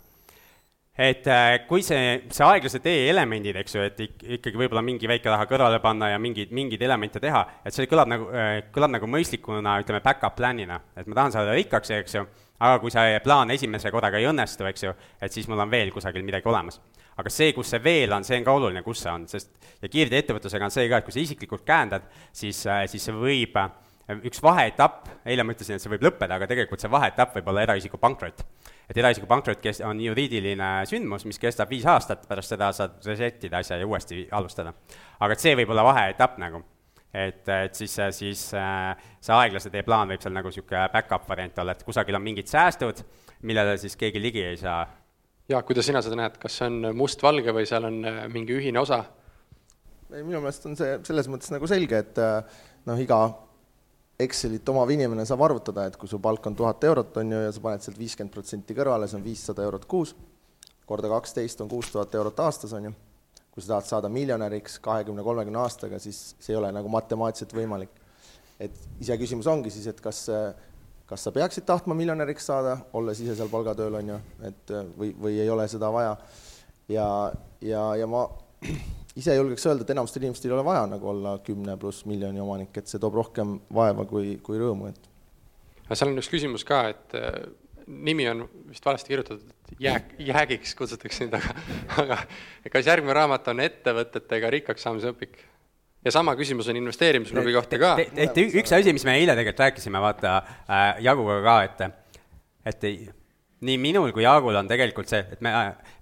[0.99, 5.31] et äh, kui see, see aeglase tee elemendid, eks ju, et ikkagi võib-olla mingi väike
[5.31, 9.11] raha kõrvale panna ja mingeid, mingeid elemente teha, et see kõlab nagu, äh, kõlab nagu
[9.11, 12.25] mõistlikuna, ütleme, back-up plan'ina, et ma tahan saada rikkaks, eks ju,
[12.59, 15.95] aga kui see plaan esimese korraga ei õnnestu, eks ju, et siis mul on veel
[15.95, 16.81] kusagil midagi olemas.
[17.19, 19.49] aga see, kus see veel on, see on ka oluline, kus see on, sest
[19.83, 23.59] ja kiirteettevõtlusega on see ka, et kui sa isiklikult käendad, siis, äh, siis see võib
[24.27, 27.67] üks vaheetapp, eile ma ütlesin, et see võib lõppeda, aga tegelikult see vaheetapp võib olla
[27.67, 28.43] eraisiku pankrot
[28.89, 33.45] et eraisiku pankrot kes-, on juriidiline sündmus, mis kestab viis aastat, pärast seda saad reset
[33.49, 34.73] ida asja ja uuesti alustada.
[35.21, 36.63] aga et see võib olla vaheetapp nagu.
[37.13, 41.59] et, et siis, siis äh, see aeglase tee plaan võib seal nagu niisugune back-up variant
[41.59, 43.05] olla, et kusagil on mingid säästud,
[43.49, 44.83] millele siis keegi ligi ei saa.
[45.49, 48.81] Jaak, kuidas sina seda näed, kas see on mustvalge või seal on äh, mingi ühine
[48.81, 49.05] osa?
[50.09, 53.19] minu meelest on see selles mõttes nagu selge, et äh, noh, iga
[54.19, 57.53] Excelit omav inimene saab arvutada, et kui su palk on tuhat eurot, on ju, ja
[57.55, 60.11] sa paned sealt viiskümmend protsenti kõrvale, see on viissada eurot kuus,
[60.91, 62.93] korda kaksteist on kuus tuhat eurot aastas, on ju.
[63.55, 67.95] kui sa tahad saada miljonäriks kahekümne, kolmekümne aastaga, siis see ei ole nagu matemaatiliselt võimalik.
[68.59, 68.75] et
[69.07, 70.25] iseküsimus ongi siis, et kas,
[71.07, 75.39] kas sa peaksid tahtma miljonäriks saada, olles ise seal palgatööl, on ju, et või, või
[75.39, 76.17] ei ole seda vaja.
[76.89, 77.09] ja,
[77.63, 78.27] ja, ja ma
[79.19, 82.77] ise julgeks öelda, et enamustel inimestel ei ole vaja nagu olla kümne pluss miljoni omanik,
[82.79, 85.11] et see toob rohkem vaeva kui, kui rõõmu, et.
[85.87, 87.37] aga seal on üks küsimus ka, et äh,
[87.89, 91.55] nimi on vist valesti kirjutatud, et jääk, jäägiks kutsutakse neid, aga,
[92.05, 92.21] aga
[92.73, 95.39] kas järgmine raamat on ettevõtetega rikkaks saamise õpik?
[96.07, 97.95] ja sama küsimus on investeerimisklubi kohta ka.
[97.99, 102.21] et üks asi, mis me eile tegelikult rääkisime, vaata äh, Jaguga ka, et,
[102.71, 103.09] et ei
[103.67, 105.53] nii minul kui Jaagul on tegelikult see, et me,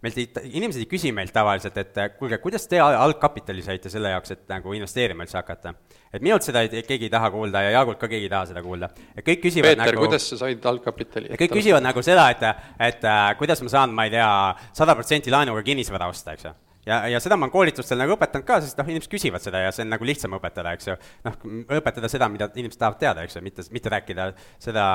[0.05, 0.27] meilt ei,
[0.59, 4.77] inimesed ei küsi meilt tavaliselt, et kuulge, kuidas te algkapitali saite selle jaoks, et nagu
[4.77, 5.73] investeerima üldse hakata.
[6.13, 8.63] et minult seda ei, keegi ei taha kuulda ja Jaagult ka keegi ei taha seda
[8.65, 8.91] kuulda.
[9.15, 11.33] et kõik küsivad Peeter nagu, kuidas sa said algkapitali?
[11.41, 12.47] kõik küsivad nagu seda, et,
[12.91, 14.31] et kuidas ma saan, ma ei tea,
[14.77, 16.55] sada protsenti laenuga kinnisvara osta, eks ju
[16.87, 19.73] ja, ja seda ma olen koolitustel nagu õpetanud ka, sest noh, inimesed küsivad seda ja
[19.75, 20.97] see on nagu lihtsam õpetada, eks ju.
[21.27, 21.39] noh,
[21.81, 24.31] õpetada seda, mida inimesed tahavad teada, eks ju, mitte, mitte rääkida
[24.63, 24.87] seda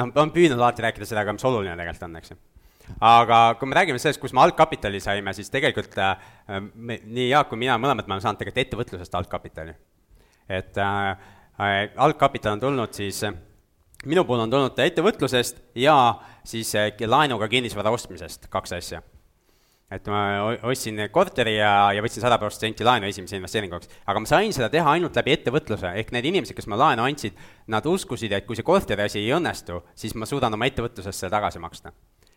[0.00, 2.40] noh, on püüdnud alati rääkida seda ka, mis oluline tegelikult on, eks ju
[3.00, 6.16] aga kui me räägime sellest, kus me algkapitali saime, siis tegelikult äh,
[6.74, 9.74] me, nii Jaak kui mina, mõlemad me oleme saanud tegelikult ettevõtlusest algkapitali.
[10.48, 11.10] et äh,
[11.60, 13.22] äh, algkapital on tulnud siis
[14.04, 15.96] minu puhul on tulnud ettevõtlusest ja
[16.44, 19.02] siis äh, laenuga kinnisvara ostmisest, kaks asja
[19.92, 20.22] et ma
[20.68, 23.90] ostsin korteri ja, ja võtsin sada protsenti laenu esimese investeeringuks.
[24.06, 27.36] aga ma sain seda teha ainult läbi ettevõtluse, ehk need inimesed, kes mulle laenu andsid,
[27.72, 31.34] nad uskusid, et kui see korteri asi ei õnnestu, siis ma suudan oma ettevõtlusest selle
[31.34, 31.92] tagasi maksta.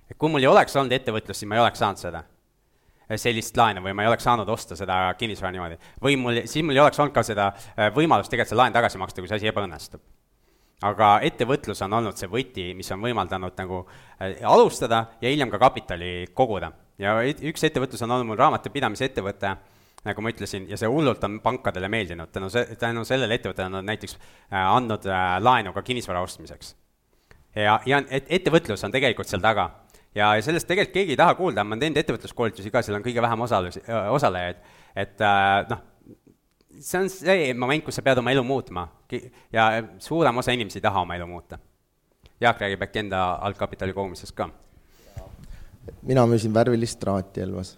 [0.10, 2.26] et kui mul ei oleks olnud ettevõtlust, siis ma ei oleks saanud seda,
[3.16, 5.80] sellist laenu või ma ei oleks saanud osta seda kinnisvara niimoodi.
[6.02, 9.02] või mul, siis mul ei oleks olnud ka seda äh, võimalust tegelikult see laen tagasi
[9.02, 10.04] maksta, kui see asi ebaõnnestub
[10.86, 15.62] aga ettevõtlus on olnud see võti, mis on võimaldanud nagu äh, alustada ja hiljem ka
[15.62, 16.72] kapitali koguda
[17.02, 19.56] ja üks ettevõtlus on olnud mul raamatupidamise ettevõte,
[20.06, 23.80] nagu ma ütlesin, ja see hullult on pankadele meeldinud, tänu se-, tänu sellele ettevõttele on
[23.80, 26.76] nad näiteks äh, andnud äh, laenu ka kinnisvara ostmiseks.
[27.56, 29.70] ja, ja et ettevõtlus on tegelikult seal taga.
[30.16, 33.06] ja, ja sellest tegelikult keegi ei taha kuulda, ma olen teinud ettevõtluskoolitusi ka, seal on
[33.06, 34.64] kõige vähem osalusi, osalejaid,
[34.96, 35.28] et
[35.70, 35.84] noh,
[36.80, 38.88] see on see moment, kus sa pead oma elu muutma
[39.54, 41.60] ja suurem osa inimesi ei taha oma elu muuta.
[42.42, 44.50] Jaak räägib äkki enda algkapitali kogumisest ka
[46.06, 47.76] mina müüsin värvilist traati Elvas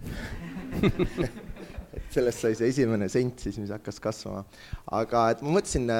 [1.90, 4.44] et sellest sai see esimene sent siis, mis hakkas kasvama.
[5.00, 5.90] aga et ma mõtlesin,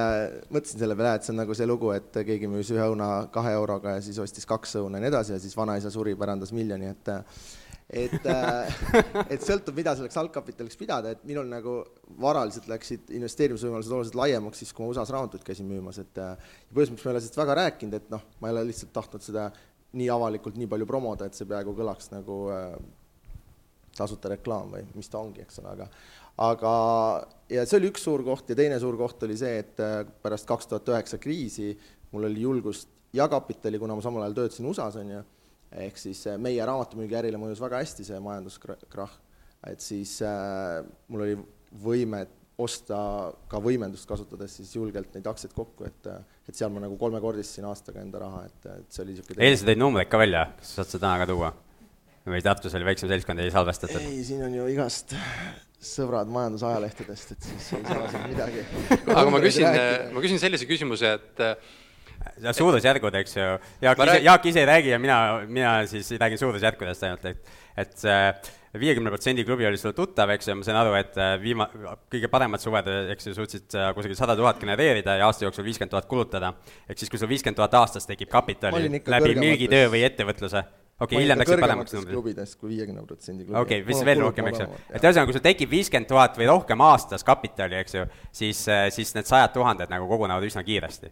[0.49, 3.53] mõtlesin selle peale, et see on nagu see lugu, et keegi müüs ühe õuna kahe
[3.59, 6.95] euroga ja siis ostis kaks õuna ja nii edasi ja siis vanaisa suri, pärandas miljoni,
[6.95, 7.13] et
[7.91, 8.27] et
[9.35, 11.81] et sõltub, mida selleks algkapitaliks pidada, et minul nagu
[12.23, 16.23] varaliselt läksid investeerimisvõimalused oluliselt laiemaks siis, kui ma USA-s raamatuid käisin müümas, et
[16.71, 19.27] põhjus, miks ma ei ole sellest väga rääkinud, et noh, ma ei ole lihtsalt tahtnud
[19.27, 19.51] seda
[19.99, 22.75] nii avalikult nii palju promoda, et see peaaegu kõlaks nagu äh,
[23.99, 25.89] tasuta reklaam või mis ta ongi, eks ole, aga
[26.41, 26.75] aga,
[27.53, 30.49] ja see oli üks suur koht ja teine suur koht oli see, et äh, pärast
[30.49, 31.75] kaks tuhat üheksa kriisi
[32.13, 35.23] mul oli julgust ja kapitali, kuna ma samal ajal töötasin USA-s, on ju,
[35.71, 39.17] ehk siis äh, meie raamatumüügiärile mõjus väga hästi see majanduskrahh,
[39.71, 41.39] et siis äh, mul oli
[41.85, 42.25] võime
[42.61, 42.99] osta
[43.49, 46.11] ka võimendust kasutades siis julgelt neid aktsiaid kokku, et,
[46.49, 49.69] et seal ma nagu kolmekordistasin aastaga enda raha, et, et see oli niisugune eile sa
[49.71, 51.53] tõid numbreid ka välja, kas sa saad seda täna ka tuua?
[52.31, 54.03] või Tartus oli väiksem seltskond ei salvestatud?
[54.05, 55.15] ei, siin on ju igast
[55.81, 58.65] sõbrad majandusajalehtedest, et siis ei saa siin midagi
[59.09, 59.81] aga ma küsin,
[60.13, 61.45] ma küsin sellise küsimuse, et
[62.53, 63.51] suurusjärgud, eks ju,
[63.83, 68.09] Jaak ise, Jaak ise ei räägi ja mina, mina siis räägin suurusjärkudest ainult, et, et
[68.79, 71.67] viiekümne protsendi klubi oli sulle tuttav, eks ju, ma sain aru, et äh, viima-,
[72.13, 75.91] kõige paremad suved, eks ju, suutsid äh, kusagil sada tuhat genereerida ja aasta jooksul viiskümmend
[75.95, 76.53] tuhat kulutada.
[76.87, 81.25] ehk siis, kui sul viiskümmend tuhat aastas tekib kapitali läbi müügitöö või ettevõtluse, okei okay,,
[81.25, 82.15] hiljem läksid paremaks numbrid.
[82.15, 83.59] klubidest kui viiekümne protsendi klubi.
[83.59, 84.69] okei okay,, vist veel rohkem, eks ju.
[84.93, 88.87] et ühesõnaga, kui sul tekib viiskümmend tuhat või rohkem aastas kapitali, eks ju, siis, äh,
[88.95, 91.11] siis need sajad tuhanded nagu kogunevad üsna kiiresti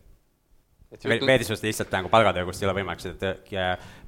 [1.27, 3.35] versus lihtsalt nagu palgatöö, kust ei ole võimalik seda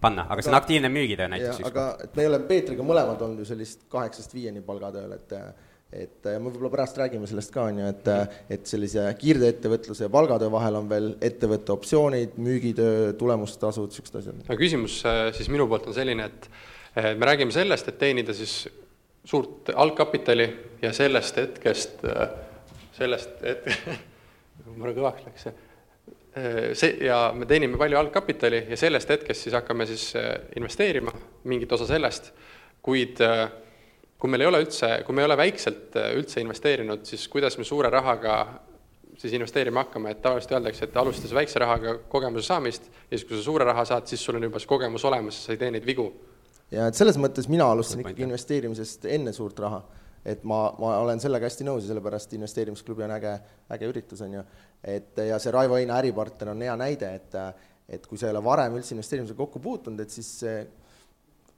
[0.00, 1.60] panna, aga see on aktiivne müügitöö näiteks.
[1.68, 5.36] aga et me oleme Peetriga mõlemad olnud ju sellist kaheksast viieni palgatööl, et
[5.90, 8.08] et ja me võib-olla pärast räägime sellest ka, on ju, et,
[8.54, 14.44] et sellise kiirteettevõtluse ja palgatöö vahel on veel ettevõtte optsioonid, müügitöö, tulemustasud, niisugused asjad.
[14.46, 16.46] aga küsimus äh, siis minu poolt on selline, et
[17.18, 18.62] me räägime sellest, et teenida siis
[19.26, 20.46] suurt algkapitali
[20.82, 22.30] ja sellest hetkest, äh,
[22.96, 23.66] sellest, et
[24.78, 25.69] mul kõvaks läks see Äh,
[26.78, 31.12] see ja me teenime palju algkapitali ja sellest hetkest siis hakkame siis äh, investeerima
[31.50, 32.30] mingit osa sellest,
[32.82, 33.48] kuid äh,
[34.20, 37.64] kui meil ei ole üldse, kui me ei ole väikselt üldse investeerinud, siis kuidas me
[37.64, 38.34] suure rahaga
[39.20, 43.36] siis investeerima hakkame, et tavaliselt öeldakse, et alustades väikse rahaga kogemuse saamist ja siis, kui
[43.36, 45.86] sa suure raha saad, siis sul on juba see kogemus olemas, sa ei tee neid
[45.88, 46.10] vigu.
[46.70, 49.82] ja et selles mõttes mina alustasin ikkagi investeerimisest enne suurt raha
[50.24, 53.36] et ma, ma olen sellega hästi nõus ja sellepärast investeerimisklubi on äge,
[53.76, 54.42] äge üritus, on ju.
[54.96, 57.38] et ja see Raivo Heina äripartner on hea näide, et,
[57.88, 60.58] et kui sa ei ole varem üldse investeerimisega kokku puutunud, et siis see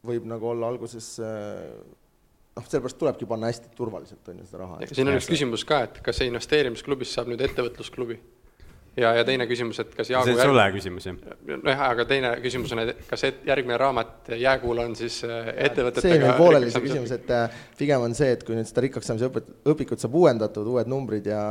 [0.06, 4.92] võib nagu olla alguses noh, sellepärast tulebki panna hästi turvaliselt, on ju, seda raha.
[4.92, 8.20] siin on üks küsimus ka, et kas investeerimisklubist saab nüüd ettevõtlusklubi?
[8.96, 11.18] Ja, ja teine küsimus, et kas Jaagu see on sulle küsimus, jah?
[11.48, 16.08] nojah, aga teine küsimus on, et kas et järgmine raamat Jääkuul on siis äh, ettevõtetega
[16.08, 18.84] see on meil pooleli see küsimus, et äh, pigem on see, et kui nüüd seda
[18.86, 21.44] rikkaks saamise õpet-, õpikut saab uuendatud, uued numbrid ja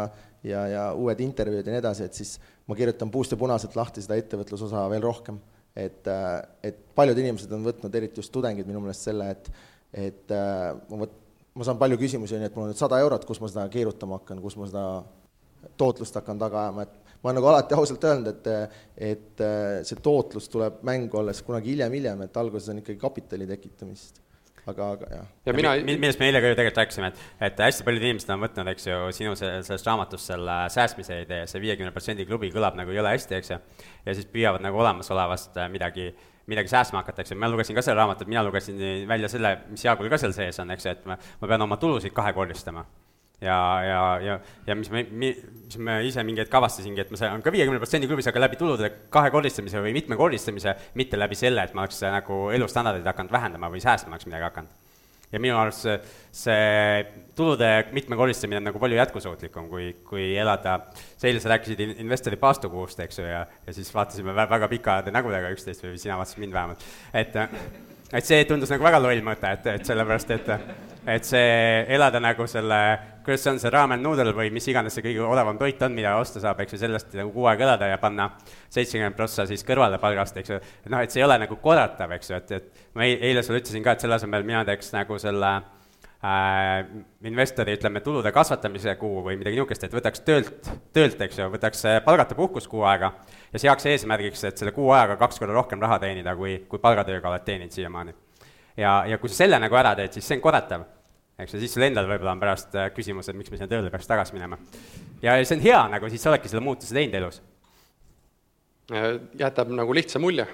[0.45, 2.35] ja, ja uued intervjuud ja nii edasi, et siis
[2.69, 5.41] ma kirjutan puust ja punaselt lahti seda ettevõtlusosa veel rohkem.
[5.75, 9.51] et, äh, et paljud inimesed on võtnud, eriti just tudengid minu meelest selle, et
[9.91, 11.17] et ma võt-,
[11.55, 13.65] ma saan palju küsimusi, on ju, et mul on nüüd sada eurot, kus ma seda
[13.71, 14.83] keerutama hakkan, kus ma seda
[15.77, 18.75] tootlust hakkan taga ajama, et ma olen nagu alati ausalt öelnud, et,
[19.11, 19.45] et
[19.87, 24.21] see tootlus tuleb mängu alles kunagi hiljem-hiljem, et alguses on ikkagi kapitali tekitamist.
[24.69, 25.29] Aga, aga jah.
[25.49, 28.43] ja mina millest me eile ka ju tegelikult rääkisime, et, et hästi paljud inimesed on
[28.43, 32.93] võtnud, eks ju, sinu sellest raamatust selle säästmise idee, see viiekümne protsendi klubi kõlab nagu
[32.93, 33.57] jõle hästi, eks ju,
[34.05, 36.11] ja siis püüavad nagu olemasolevast midagi,
[36.51, 38.77] midagi säästma hakata, eks ju, ma lugesin ka selle raamatut, mina lugesin
[39.09, 41.81] välja selle, mis Jaagul ka seal sees on, eks ju, et ma, ma pean oma
[41.81, 42.85] tulusid kahekordistama
[43.41, 47.43] ja, ja, ja, ja mis me, mis me ise mingi hetk avastasingi, et ma saan
[47.43, 51.85] ka viiekümne protsendi klubis, aga läbi tulude kahekordistamise või mitmekordistamise, mitte läbi selle, et ma
[51.85, 54.79] oleks nagu elustandardit hakanud vähendama või säästma oleks midagi hakanud.
[55.31, 55.97] ja minu arust see,
[56.35, 57.03] see
[57.35, 60.75] tulude mitmekordistamine on nagu palju jätkusuutlikum, kui, kui elada,
[61.15, 65.53] sa eile sa rääkisid investori paastukuust, eks ju, ja, ja siis vaatasime väga pikade nägudega
[65.55, 67.39] üksteist või sina vaatasid mind vähemalt, et
[68.13, 70.49] et see tundus nagu väga loll mõte, et, et sellepärast, et
[71.07, 72.77] et see elada nagu selle,
[73.25, 76.13] kuidas see on, see ramen noodle või mis iganes see kõige odavam toit on, mida
[76.21, 78.29] osta saab, eks ju, sellest nagu kuu aega elada ja panna
[78.69, 80.59] seitsekümmend prossa siis kõrvale palgast, eks ju.
[80.61, 83.63] et noh, et see ei ole nagu korratav, eks ju, et, et ma eile sulle
[83.63, 85.80] ütlesin ka, et selle asemel mina teeks nagu selle äh,
[87.25, 91.87] investori, ütleme, tulude kasvatamise kuu või midagi niisugust, et võtaks töölt, töölt, eks ju, võtaks
[92.05, 93.13] palgata puhkust kuu aega
[93.49, 97.31] ja seaks eesmärgiks, et selle kuu ajaga kaks korda rohkem raha teenida, kui, kui palgatööga
[97.31, 98.13] oled teeninud siiamaani
[98.77, 100.85] ja, ja kui sa selle nagu ära teed, siis see on korratav.
[101.41, 103.91] eks ju, siis sul endal võib-olla on pärast äh, küsimus, et miks me sinna tööle
[103.93, 104.59] peaks tagasi minema.
[105.23, 107.41] ja see on hea nagu, siis sa oledki selle muutuse teinud elus.
[108.91, 110.45] Äh, jätab nagu lihtsa mulje,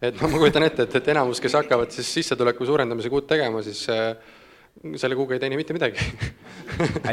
[0.00, 3.62] et noh, ma kujutan ette, et, et enamus, kes hakkavad siis sissetuleku suurendamise kuud tegema,
[3.66, 4.14] siis äh,
[5.00, 6.02] selle kuuga ei teeni mitte midagi.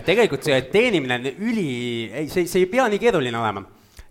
[0.10, 1.70] Tegelikult see teenimine on üli,
[2.12, 3.64] ei, see, see ei pea nii keeruline olema.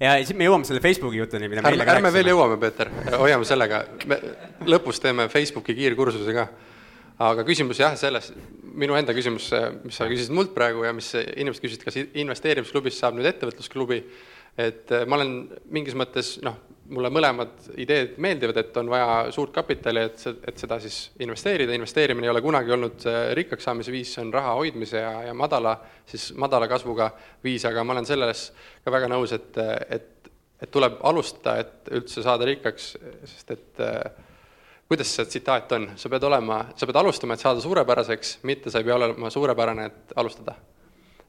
[0.02, 3.84] Ja siis me jõuame selle Facebooki jutuni, mida ärme, ärme veel jõuame, Peeter, hoiame sellega,
[4.10, 4.18] me
[4.66, 6.48] lõpus teeme Facebooki kiirkursuse ka.
[7.22, 8.32] aga küsimus jah, selles,
[8.74, 9.52] minu enda küsimus,
[9.84, 14.00] mis sa küsisid mult praegu ja mis inimesed küsisid, kas investeerimisklubist saab nüüd ettevõtlusklubi,
[14.58, 15.36] et ma olen
[15.70, 16.56] mingis mõttes noh,
[16.92, 22.28] mulle mõlemad ideed meeldivad, et on vaja suurt kapitali, et, et seda siis investeerida, investeerimine
[22.28, 23.06] ei ole kunagi olnud
[23.38, 25.76] rikkaks saamise viis, see on raha hoidmise ja, ja madala,
[26.08, 27.10] siis madala kasvuga
[27.44, 28.48] viis, aga ma olen selles
[28.84, 29.62] ka väga nõus, et,
[29.96, 32.92] et, et tuleb alustada, et üldse saada rikkaks,
[33.24, 33.86] sest et
[34.92, 38.82] kuidas see tsitaat on, sa pead olema, sa pead alustama, et saada suurepäraseks, mitte sa
[38.82, 40.58] ei pea olema suurepärane, et alustada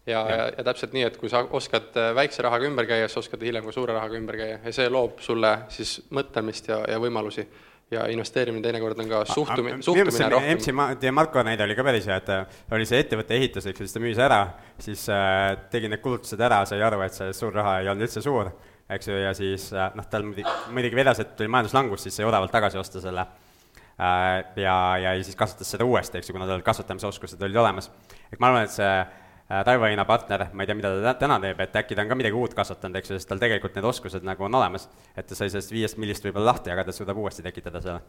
[0.05, 3.23] ja, ja, ja täpselt nii, et kui sa oskad äh, väikse rahaga ümber käia, siis
[3.23, 6.99] oskad hiljem ka suure rahaga ümber käia ja see loob sulle siis mõtlemist ja, ja
[7.03, 7.47] võimalusi.
[7.93, 10.55] ja investeerimine teinekord on ka suhtumine, suhtumine rohkem.
[10.57, 13.67] MC Ma-, teie Marko näide oli ka päris hea, et äh, oli see ettevõtte ehitus,
[13.69, 14.39] eks ju, siis ta müüs ära,
[14.81, 18.23] siis äh, tegi need kulutused ära, sai aru, et see suur raha ei olnud üldse
[18.25, 18.49] suur,
[18.89, 22.27] eks ju, ja siis äh, noh, tal muidugi, muidugi vedas, et tuli majanduslangus, siis sai
[22.27, 26.65] odavalt tagasi osta selle äh, ja, ja siis kasutas seda uuesti, eks ju, kuna tal
[26.65, 27.91] kasvatamisoskused olid olemas.
[28.31, 28.95] et ma arvan, et see
[29.51, 32.12] Äh, Taivo Heina partner, ma ei tea, mida ta täna teeb, et äkki ta on
[32.13, 34.88] ka midagi uut kasvatanud, eks ju, sest tal tegelikult need oskused nagu on olemas.
[35.17, 37.99] et ta sai sellest viiest millist võib-olla lahti, aga ta suudab uuesti tekitada selle.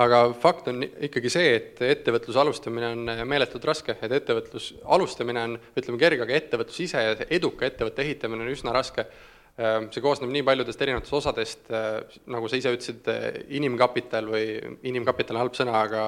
[0.00, 5.60] aga fakt on ikkagi see, et ettevõtluse alustamine on meeletult raske, et ettevõtlus alustamine on,
[5.76, 10.32] ütleme kerge, aga ettevõtlus ise ja eduka ettevõtte ehitamine on üsna raske äh, see koosneb
[10.32, 12.00] nii paljudest erinevatest osadest, äh,
[12.32, 13.12] nagu sa ise ütlesid,
[13.60, 14.56] inimkapital või
[14.88, 16.02] inimkapital on halb sõna, aga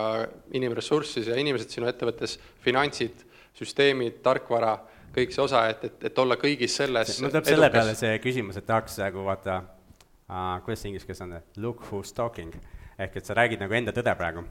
[0.56, 3.27] inimressurss siis ja inimesed sinu ettevõttes, finantsid
[3.58, 4.76] süsteemid, tarkvara,
[5.14, 8.58] kõik see osa, et, et, et olla kõigis selles mul tuleb selle peale see küsimus,
[8.60, 12.52] et tahaks nagu vaata uh,, kuidas see inglise keeles on, look who's talking,
[12.98, 14.44] ehk et sa räägid nagu enda tõde praegu.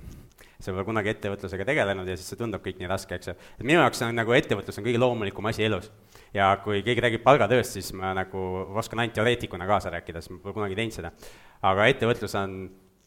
[0.58, 3.36] sa pole kunagi ettevõtlusega tegelenud ja siis see tundub kõik nii raske, eks ju.
[3.60, 5.92] et minu jaoks on nagu ettevõtlus on kõige loomulikum asi elus.
[6.34, 8.44] ja kui keegi räägib palgatööst, siis ma nagu
[8.82, 11.14] oskan ainult teoreetikuna kaasa rääkida, sest ma pole kunagi teinud seda.
[11.62, 12.60] aga ettevõtlus on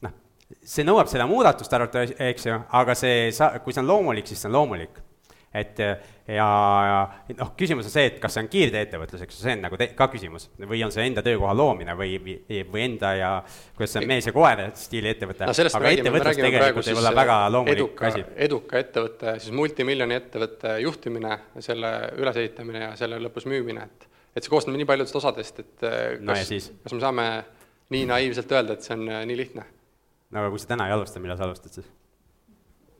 [0.06, 0.16] noh,
[0.62, 4.46] see nõuab seda muudatust arvatavasti, eks ju, aga see sa-, kui see on loomulik, siis
[4.46, 5.02] see on loomulik
[5.54, 6.46] et ja,
[6.86, 6.98] ja
[7.40, 9.88] noh, küsimus on see, et kas see on kiirteeettevõtlus, eks ju, see on nagu te,
[9.98, 10.46] ka küsimus.
[10.62, 13.30] või on see enda töökoha loomine või, või, või enda ja
[13.74, 15.56] kuidas see on mees ja koer stiili ettevõte no,.
[15.80, 18.22] aga ettevõtlus tegelikult ei ole väga loomulik asi.
[18.46, 24.52] eduka ettevõtte, siis multimiljoni ettevõtte juhtimine, selle ülesehitamine ja selle lõpus müümine, et et see
[24.52, 27.30] koosneb nii paljudest osadest, et kas no, kas me saame
[27.90, 29.66] nii naiivselt öelda, et see on nii lihtne?
[30.30, 31.90] no aga kui sa täna ei alusta, millal sa alustad siis?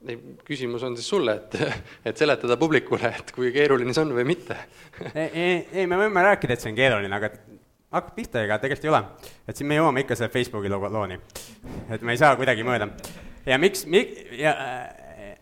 [0.07, 1.57] Ei, küsimus on siis sulle, et,
[2.11, 4.57] et seletada publikule, et kui keeruline see on või mitte
[5.13, 7.31] ei, ei, ei, me võime rääkida, et see on keeruline, aga
[7.91, 9.03] hakkab pihta, ega tegelikult ei ole.
[9.47, 11.19] et siin me jõuame ikka selle Facebooki logo, looni.
[11.91, 12.87] et me ei saa kuidagi mööda.
[13.45, 13.85] ja miks,
[14.37, 15.35] ja äh,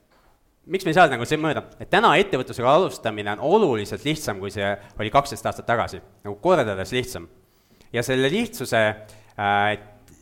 [0.69, 4.51] miks me ei saa nagu see mööda, et täna ettevõtlusega alustamine on oluliselt lihtsam, kui
[4.53, 4.69] see
[4.99, 7.29] oli kaksteist aastat tagasi, nagu kordades lihtsam.
[7.93, 9.77] ja selle lihtsuse äh,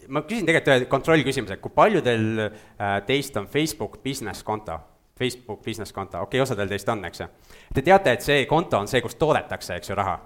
[0.08, 4.80] ma küsin tegelikult ühe kontrollküsimuse, kui paljudel äh, teist on Facebook business konto?
[5.17, 7.28] Facebook business konto, okei okay,, osadel teist on, eks ju.
[7.74, 10.20] Te teate, et see konto on see, kus toodetakse, eks ju, raha.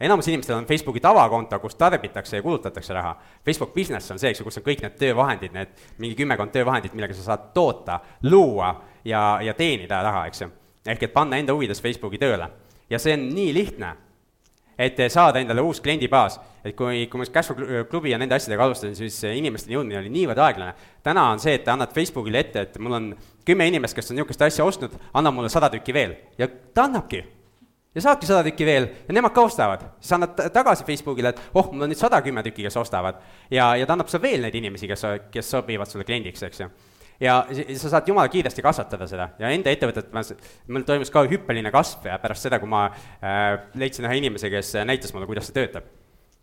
[0.00, 3.16] enamus inimestel on Facebooki tavakonto, kus tarbitakse ja kulutatakse raha.
[3.44, 6.94] Facebook business on see, eks ju, kus on kõik need töövahendid, need mingi kümmekond töövahendit,
[6.96, 8.72] millega sa saad toota, luua
[9.04, 10.50] ja, ja teenida raha, eks ju.
[10.88, 12.48] ehk et panna enda huvides Facebooki tööle.
[12.90, 13.96] ja see on nii lihtne
[14.80, 16.38] et saada endale uus kliendibaas.
[16.64, 20.40] et kui, kui ma Cashflow klubi ja nende asjadega alustasin, siis inimesteni jõudmine oli niivõrd
[20.44, 20.74] aeglane.
[21.02, 23.10] täna on see, et annad Facebookile ette, et mul on
[23.44, 27.24] kümme inimest, kes on niisugust asja ostnud, anna mulle sada tükki veel ja ta annabki
[27.94, 29.84] ja saadki sada tükki veel ja nemad ka ostavad.
[30.00, 33.20] siis annad tagasi Facebookile, et oh, mul on nüüd sada kümme tükki, kes ostavad.
[33.50, 36.70] ja, ja ta annab sulle veel neid inimesi, kes, kes sobivad sulle kliendiks, eks ju
[37.20, 37.44] ja
[37.76, 40.08] sa saad jumala kiiresti kasvatada seda ja enda ettevõtet,
[40.72, 44.74] mul toimus ka hüppeline kasv ja pärast seda, kui ma äh, leidsin ühe inimese, kes
[44.88, 45.88] näitas mulle, kuidas see töötab.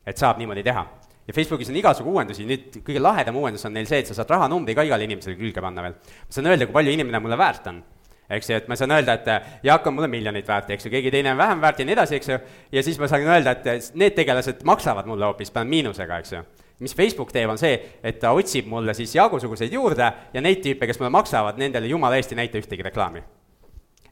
[0.08, 0.86] et saab niimoodi teha.
[1.28, 4.30] ja Facebookis on igasugu uuendusi, nüüd kõige lahedam uuendus on neil see, et sa saad
[4.30, 5.98] rahanumbri ka igale inimesele külge panna veel.
[5.98, 7.82] ma saan öelda, kui palju inimene mulle väärt on
[8.30, 11.12] eks ju, et ma saan öelda, et Jaak on mulle miljonit väärt, eks ju, keegi
[11.12, 12.40] teine on vähem väärt ja nii edasi, eks ju,
[12.76, 16.44] ja siis ma saan öelda, et need tegelased maksavad mulle hoopis, panen miinusega, eks ju
[16.80, 20.88] mis Facebook teeb, on see, et ta otsib mulle siis Jaagu-suguseid juurde ja neid tüüpe,
[20.88, 23.24] kes mulle maksavad, nendele jumala eest ei näita ühtegi reklaami.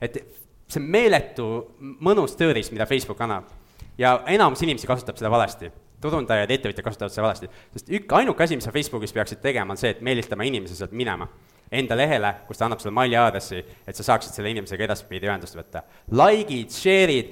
[0.02, 0.18] et
[0.68, 1.48] see meeletu
[2.04, 3.50] mõnus tööriist, mida Facebook annab.
[3.98, 5.72] ja enamus inimesi kasutab seda valesti.
[6.02, 7.50] turundajad, ettevõtjad kasutavad seda valesti.
[7.74, 10.92] sest ük-, ainuke asi, mis sa Facebookis peaksid tegema, on see, et meelitama inimesi sealt
[10.92, 11.30] minema
[11.72, 15.58] enda lehele, kus ta annab sulle maili aadressi, et sa saaksid selle inimesega edaspidi ühendust
[15.58, 15.82] võtta.
[16.14, 17.32] Like'id, share'id,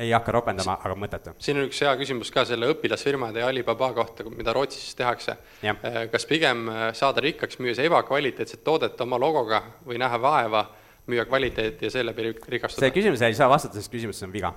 [0.00, 1.34] ei hakka ropendama, aga mõttetu.
[1.42, 5.36] siin on üks hea küsimus ka selle õpilasfirmade ja Alibaba kohta, mida Rootsis tehakse.
[5.64, 10.64] Äh, kas pigem äh, saada rikkaks, müües ebakvaliteetset toodet oma logoga või näha vaeva,
[11.10, 12.86] müüa kvaliteeti ja seeläbi rikastuda?
[12.86, 14.54] see küsimus ei saa vastata, sest küsimus on viga.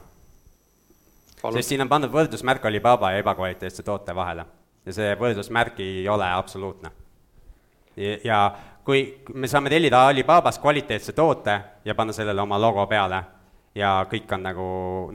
[1.44, 4.46] sest siin on pandud võrdusmärk Alibaba ja ebakvaliteetse toote vahele
[4.86, 6.92] ja see võrdusmärk ei ole absoluutne.
[8.24, 8.40] ja
[8.84, 13.24] kui me saame tellida Alibabast kvaliteetse toote ja panna sellele oma logo peale
[13.76, 14.66] ja kõik on nagu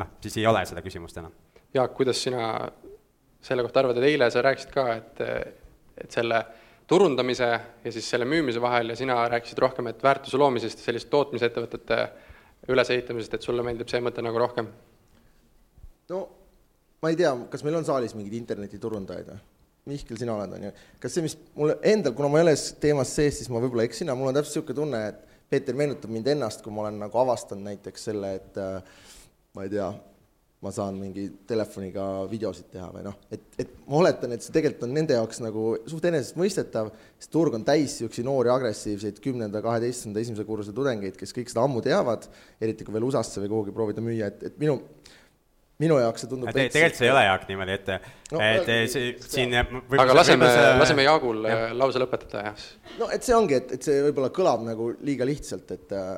[0.01, 1.35] noh, siis ei ole seda küsimust enam.
[1.75, 2.69] Jaak, kuidas sina
[3.45, 5.21] selle kohta arvad, et eile sa rääkisid ka, et,
[6.03, 6.41] et selle
[6.89, 7.49] turundamise
[7.85, 12.01] ja siis selle müümise vahel ja sina rääkisid rohkem, et väärtuse loomisest ja sellist tootmisettevõtete
[12.73, 14.73] ülesehitamisest, et sulle meeldib see mõte nagu rohkem?
[16.09, 16.25] no
[17.03, 19.41] ma ei tea, kas meil on saalis mingeid internetiturundajaid või?
[19.89, 20.71] Mihkel, sina oled, on ju.
[21.01, 24.09] kas see, mis mul endal, kuna ma ei ole teemas sees, siis ma võib-olla eksin,
[24.11, 27.19] aga mul on täpselt niisugune tunne, et Peeter meenutab mind ennast, kui ma olen nagu
[27.23, 28.83] avastanud näiteks selle, et äh,
[29.57, 29.89] ma ei tea,
[30.61, 34.89] ma saan mingi telefoniga videosid teha või noh, et, et ma oletan, et see tegelikult
[34.89, 40.25] on nende jaoks nagu suht enesestmõistetav, sest turg on täis niisuguseid noori agressiivseid kümnenda, kaheteistkümnenda,
[40.25, 42.27] esimese kursuse tudengeid, kes kõik seda ammu teavad,
[42.61, 44.81] eriti kui veel USA-sse või kuhugi proovida müüa, et, et minu
[45.83, 47.91] minu jaoks see tundub te, tegelikult see ei ole, Jaak, niimoodi, et
[48.35, 50.49] no, et see siin aga laseme,
[50.81, 51.59] laseme Jaagul ja.
[51.69, 52.65] Äh, lause lõpetada, jah.
[52.99, 56.11] no et see ongi, et, et see võib-olla kõlab nagu liiga lihtsalt, et äh,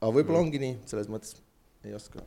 [0.00, 0.48] aga võib-olla mm.
[0.48, 1.38] ongi nii, selles mõttes
[1.86, 2.24] ei oska.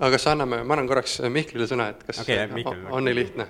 [0.00, 3.46] aga kas anname, ma annan korraks Mihklile sõna, et kas okay, Mihkel, on nii lihtne?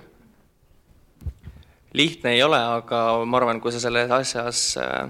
[1.97, 5.09] lihtne ei ole, aga ma arvan, kui sa selles asjas äh,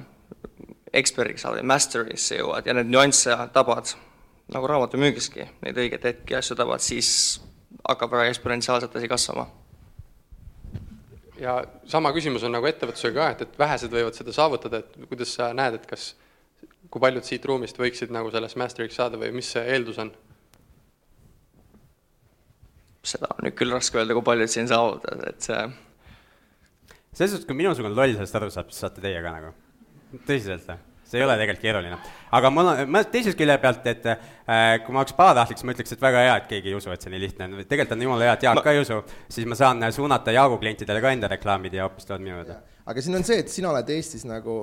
[0.96, 3.96] eksperdiks saad master'isse jõuad ja neid nüansse tabad,
[4.54, 7.10] nagu raamatumüügiski, neid õigeid hetki ja asju tabad, siis
[7.84, 9.48] hakkab väga eksponentsiaalselt asi kasvama.
[11.40, 11.58] ja
[11.90, 15.50] sama küsimus on nagu ettevõtlusega ka, et, et vähesed võivad seda saavutada, et kuidas sa
[15.54, 16.14] näed, et kas,
[16.90, 20.14] kui paljud siit ruumist võiksid nagu selles master'iks saada või mis see eeldus on?
[23.04, 25.60] seda on nüüd küll raske öelda, kui paljud siin saavad, et see
[27.14, 29.52] selles suhtes, kui minusugune loll sellest aru saab, siis saate teie ka nagu,
[30.30, 30.93] tõsiselt või?
[31.14, 31.98] See ei ole tegelikult keeruline.
[32.34, 34.22] aga mul on, ma teisest külje pealt, et äh,
[34.84, 37.06] kui ma oleks pahatahtlik, siis ma ütleks, et väga hea, et keegi ei usu, et
[37.06, 37.58] see nii lihtne on.
[37.62, 38.64] tegelikult on jumala hea, et Jaak ma...
[38.66, 39.02] ka ei usu,
[39.32, 42.58] siis ma saan suunata Jaagu klientidele ka enda reklaamid ja hoopis tulevad minu juurde.
[42.90, 44.58] aga siin on see, et sina oled Eestis nagu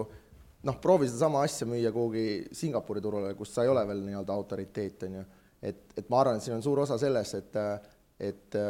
[0.67, 2.27] noh, proovi sedasama asja müüa kuhugi
[2.57, 5.25] Singapuri turule, kus sa ei ole veel nii-öelda autoriteet, on ju.
[5.71, 7.63] et, et ma arvan, et siin on suur osa selles, et,
[8.21, 8.61] et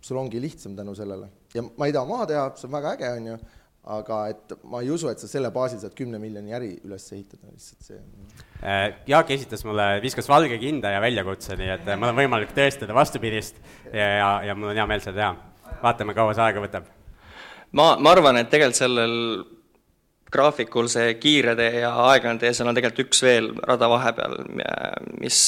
[0.00, 1.28] sul ongi lihtsam tänu sellele.
[1.54, 3.38] ja ma ei taha maha teha, see on väga äge, on ju
[3.86, 7.52] aga et ma ei usu, et sa selle baasil saad kümne miljoni äri üles ehitada,
[7.52, 7.98] lihtsalt see
[8.62, 12.54] äh, Jaak esitas mulle, viskas valge kinda ja väljakutse, nii et äh, mul on võimalik
[12.56, 13.60] tõestada vastupidist
[13.92, 15.76] ja, ja, ja mul on hea meel seda teha.
[15.84, 16.90] vaatame, kaua see aega võtab.
[17.78, 19.16] ma, ma arvan, et tegelikult sellel
[20.34, 24.40] graafikul see kiire tee ja aeglane tee, seal on tegelikult üks veel rada vahepeal,
[25.20, 25.42] mis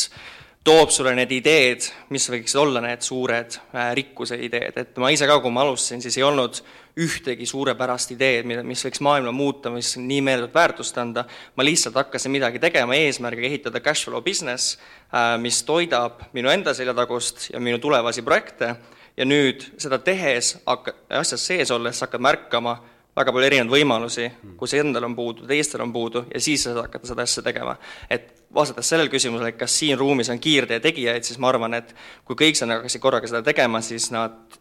[0.64, 5.28] toob sulle need ideed, mis võiksid olla need suured äh, rikkuse ideed, et ma ise
[5.28, 6.60] ka, kui ma alustasin, siis ei olnud
[6.98, 11.24] ühtegi suurepärast ideed, mida, mis võiks maailma muuta, mis nii meeldivat väärtust anda,
[11.56, 14.76] ma lihtsalt hakkasin midagi tegema eesmärgiga ehitada cash flow business,
[15.12, 18.74] äh, mis toidab minu enda seljatagust ja minu tulevasi projekte.
[19.18, 22.76] Ja nüüd seda tehes, hakka-, asjas sees olles hakkad märkama,
[23.18, 24.28] väga palju erinevaid võimalusi,
[24.58, 27.74] kus endal on puudu, teistel on puudu ja siis sa saad hakata seda asja tegema.
[28.10, 31.94] et vastates sellele küsimusele, kas siin ruumis on kiirtee tegijaid, siis ma arvan, et
[32.24, 34.56] kui kõik sa hakkaksid korraga seda tegema, siis nad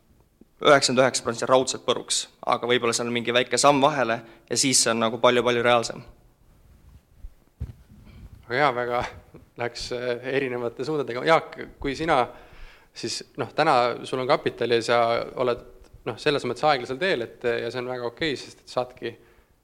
[0.63, 4.19] üheksakümmend üheksa protsenti raudselt põruks, aga võib-olla seal on mingi väike samm vahele
[4.49, 6.01] ja siis see on nagu palju-palju reaalsem.
[8.47, 9.03] väga hea, väga
[9.57, 12.21] läks äh, erinevate suundadega, Jaak, kui sina
[12.97, 13.73] siis noh, täna
[14.03, 14.99] sul on kapitali ja sa
[15.41, 15.63] oled
[16.07, 19.13] noh, selles mõttes aeglasel teel, et ja see on väga okei okay,, sest et saadki,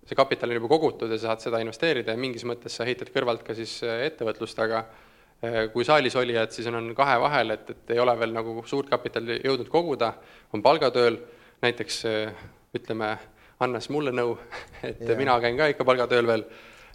[0.07, 3.11] see kapital on juba kogutud ja sa saad seda investeerida ja mingis mõttes sa ehitad
[3.13, 7.55] kõrvalt ka siis äh, ettevõtlust, aga äh, kui saalis olijad siis on, on kahe vahel,
[7.55, 10.13] et, et ei ole veel nagu suurt kapitali jõudnud koguda,
[10.53, 11.21] on palgatööl,
[11.63, 12.43] näiteks äh,
[12.75, 13.15] ütleme,
[13.63, 14.35] annas mulle nõu,
[14.89, 15.17] et ja.
[15.19, 16.45] mina käin ka ikka palgatööl veel,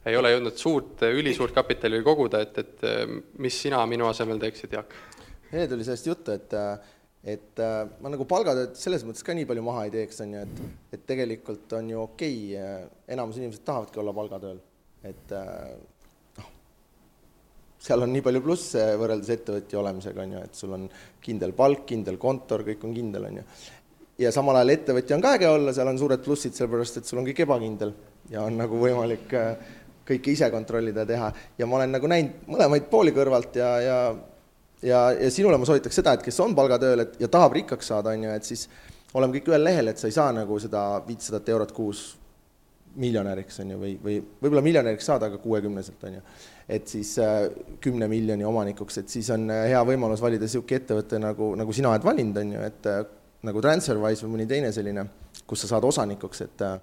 [0.09, 2.85] ei ole jõudnud suurt, ülisuurt kapitali koguda, et, et
[3.43, 4.95] mis sina minu asemel teeksid, Jaak?
[5.49, 6.55] eile tuli sellest juttu, et
[7.27, 10.43] et äh, ma nagu palgatööd selles mõttes ka nii palju maha ei teeks, on ju,
[10.47, 10.61] et,
[10.95, 14.61] et tegelikult on ju okei okay,, äh, enamus inimesed tahavadki olla palgatööl,
[15.09, 15.73] et äh,
[16.39, 16.53] noh,
[17.83, 20.87] seal on nii palju plusse võrreldes ettevõtja olemisega, on ju, et sul on
[21.25, 23.49] kindel palk, kindel kontor, kõik on kindel, on ju.
[24.23, 27.23] ja samal ajal ettevõtja on ka äge olla, seal on suured plussid, sellepärast et sul
[27.23, 27.97] on kõik ebakindel
[28.31, 29.35] ja on nagu võimalik
[30.09, 33.97] kõike ise kontrollida ja teha ja ma olen nagu näinud mõlemaid pooli kõrvalt ja, ja
[34.83, 38.15] ja, ja sinule ma soovitaks seda, et kes on palgatööl, et ja tahab rikkaks saada,
[38.15, 38.69] on ju, et siis
[39.19, 42.05] oleme kõik ühel lehel, et sa ei saa nagu seda viitsadat eurot kuus
[42.99, 46.23] miljonäriks, on ju, või, või võib-olla miljonäriks saada, aga kuuekümneselt, on ju.
[46.79, 47.45] et siis äh,
[47.85, 51.93] kümne miljoni omanikuks, et siis on äh, hea võimalus valida niisugune ettevõte, nagu, nagu sina
[51.93, 53.03] oled valinud, on ju, et äh,
[53.49, 55.05] nagu TransferWise või mõni teine selline,
[55.47, 56.79] kus sa saad osanikuks, et äh,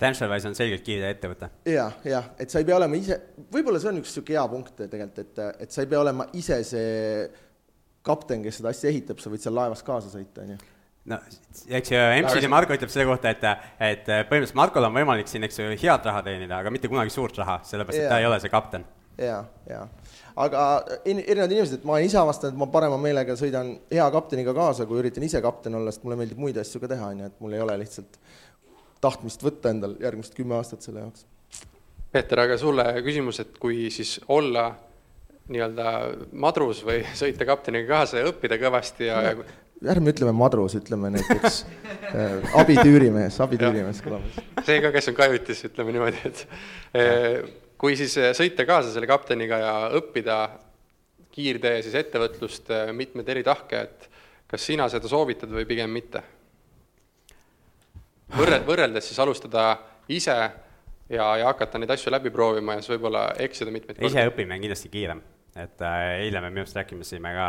[0.00, 1.88] TransferWise on selgelt kiire ettevõte ja,.
[2.04, 3.18] jah, et sa ei pea olema ise,
[3.52, 6.60] võib-olla see on üks niisugune hea punkt tegelikult, et, et sa ei pea olema ise
[6.68, 7.26] see
[8.06, 10.64] kapten, kes seda asja ehitab, sa võid seal laevas kaasa sõita, on ju
[11.10, 11.18] no
[11.78, 13.46] eks ju, MC-de Marko ütleb selle kohta, et,
[13.78, 17.38] et põhimõtteliselt Markol on võimalik siin, eks ju, head raha teenida, aga mitte kunagi suurt
[17.42, 18.86] raha, sellepärast et ta ei ole see kapten.
[19.22, 19.38] ja,
[19.70, 19.84] ja,
[20.42, 20.62] aga
[21.08, 24.88] in, erinevad inimesed, et ma ise avastanud, et ma parema meelega sõidan hea kapteniga kaasa,
[24.88, 27.40] kui üritan ise kapten olla, sest mulle meeldib muid asju ka teha, on ju, et
[27.44, 28.18] mul ei ole lihtsalt
[29.06, 31.26] tahtmist võtta endal järgmised kümme aastat selle jaoks.
[32.12, 34.68] Peeter, aga sulle küsimus, et kui siis olla
[35.52, 35.92] nii-öelda
[36.42, 39.36] madrus või sõita kapteniga kaasa ja õppida kõvasti ja, ja
[39.92, 41.60] ärme ütleme madrus, ütleme näiteks
[42.16, 44.24] äh, abitüürimees, abitüürimees kõlab.
[44.64, 46.44] see ka, kes on kajutis, ütleme niimoodi, et
[46.96, 47.42] äh,
[47.80, 50.38] kui siis äh, sõita kaasa selle kapteniga ja õppida
[51.36, 54.08] kiirtee siis ettevõtlust, äh, mitmeid eri tahke, et
[54.48, 56.24] kas sina seda soovitad või pigem mitte?
[58.34, 59.68] Võrre-, võrreldes siis alustada
[60.08, 64.12] ise ja, ja hakata neid asju läbi proovima ja siis võib-olla eksida mitmeid kordi.
[64.12, 65.22] ise õppimine on kindlasti kiirem
[65.56, 67.48] et äh, eile me minu arust rääkisime ka,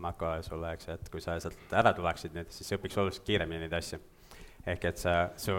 [0.00, 3.76] Marko, sulle, eks, et kui sa sealt ära tuleksid nüüd, siis õpiks oluliselt kiiremini neid
[3.76, 4.00] asju.
[4.68, 5.54] ehk et sa, su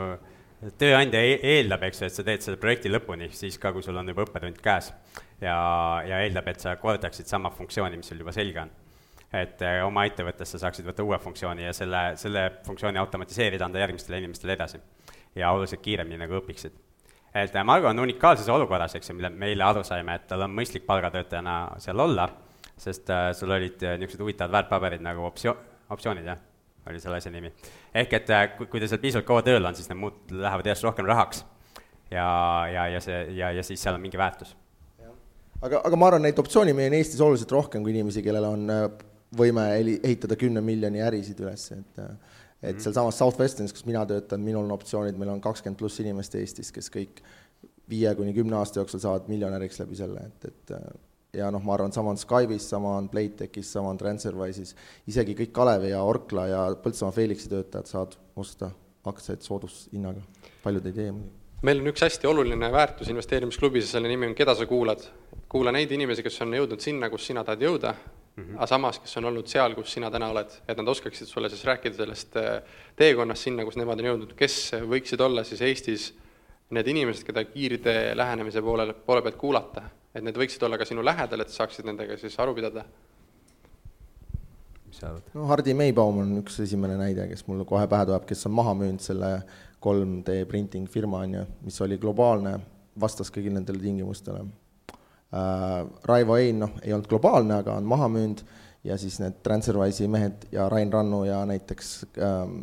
[0.77, 3.97] tööandja e-, eeldab, eks ju, et sa teed selle projekti lõpuni, siis ka, kui sul
[3.97, 4.91] on juba õppetund käes.
[5.41, 5.57] ja,
[6.05, 8.73] ja eeldab, et sa kordaksid sama funktsiooni, mis sul juba selge on.
[9.31, 13.79] Et äh, oma ettevõttes sa saaksid võtta uue funktsiooni ja selle, selle funktsiooni automatiseerida, anda
[13.79, 14.81] järgmistele inimestele edasi.
[15.35, 16.73] ja oluliselt kiiremini nagu õpiksid
[17.33, 20.43] et äh, Margo on unikaalses olukorras, eks ju, mille me eile aru saime, et tal
[20.43, 22.27] on mõistlik palgatöötajana seal olla,
[22.75, 25.61] sest äh, sul olid niisugused huvitavad väärtpaberid nagu optsioon,
[25.95, 26.41] optsioonid, jah,
[26.91, 27.53] oli selle asja nimi.
[27.93, 31.07] ehk et kui, ta seal piisavalt kaua tööl on, siis need muud lähevad järjest rohkem
[31.07, 31.45] rahaks.
[32.11, 32.25] ja,
[32.73, 34.57] ja, ja see, ja, ja siis seal on mingi väärtus.
[35.61, 38.67] aga, aga ma arvan, neid optsioone meil on Eestis oluliselt rohkem kui inimesi, kellel on
[39.37, 42.01] võime ehitada kümne miljoni ärisid üles, et
[42.61, 42.81] et mm.
[42.83, 46.91] sealsamas Southwesternis, kus mina töötan, minul on optsioonid, meil on kakskümmend pluss inimest Eestis, kes
[46.93, 47.23] kõik
[47.89, 50.75] viie kuni kümne aasta jooksul saavad miljonäriks läbi selle, et, et
[51.41, 54.75] ja noh, ma arvan, sama on Skype'is, sama on Playtechis, sama on Transferwise'is,
[55.09, 58.69] isegi kõik Kalevi ja Orkla ja Põltsamaa Felixi töötajad saavad osta
[59.09, 60.21] aktsiaid soodushinnaga,
[60.61, 64.33] paljud ei tee muidugi meil on üks hästi oluline väärtus investeerimisklubis ja selle nimi on
[64.37, 65.03] Keda sa kuulad.
[65.49, 67.93] kuula neid inimesi, kes on jõudnud sinna, kus sina tahad jõuda
[68.35, 68.55] mm, -hmm.
[68.57, 71.63] aga samas, kes on olnud seal, kus sina täna oled, et nad oskaksid sulle siis
[71.65, 72.61] rääkida sellest äh,
[72.95, 76.11] teekonnast sinna, kus nemad on jõudnud, kes võiksid olla siis Eestis
[76.71, 79.83] need inimesed, keda kiirtee lähenemise poole, poole pealt kuulata,
[80.15, 82.85] et need võiksid olla ka sinu lähedal, et saaksid nendega siis aru pidada?
[85.33, 88.75] no Hardi Meibaum on üks esimene näide, kes mulle kohe pähe tuleb, kes on maha
[88.77, 89.31] müünud selle
[89.81, 92.59] 3D printing firma, on ju, mis oli globaalne,
[93.01, 94.43] vastas kõigile nendele tingimustele
[96.05, 98.43] Raivo Ein, noh, ei olnud globaalne, aga on maha müünud.
[98.83, 102.55] Ja siis need Transferwise'i mehed ja Rain Rannu ja näiteks ähm,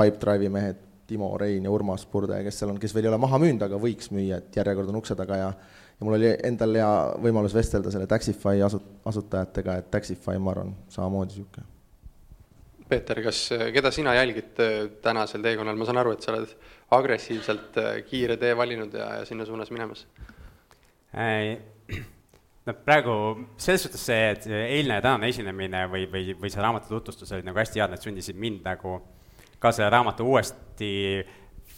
[0.00, 3.40] Pipedrive'i mehed, Timo Rein ja Urmas Purde, kes seal on, kes veel ei ole maha
[3.42, 5.36] müünud, aga võiks müüa, et järjekord on ukse taga.
[5.36, 5.50] Ja
[5.98, 6.90] ja mul oli endal hea
[7.24, 11.74] võimalus vestelda selle Taxify asu-, asutajatega, et Taxify, ma arvan, samamoodi niisugune.
[12.88, 13.42] Peeter, kas,
[13.74, 16.54] keda sina jälgid äh, tänasel teekonnal, ma saan aru, et sa oled
[16.96, 20.06] agressiivselt äh, kiire tee valinud ja, ja sinna suunas minemas
[22.66, 23.14] no praegu
[23.56, 27.48] selles suhtes see, et eilne ja tänane esinemine või, või, või see raamatu tutvustus olid
[27.48, 28.98] nagu hästi head, need sundisid mind nagu
[29.58, 30.90] ka selle raamatu uuesti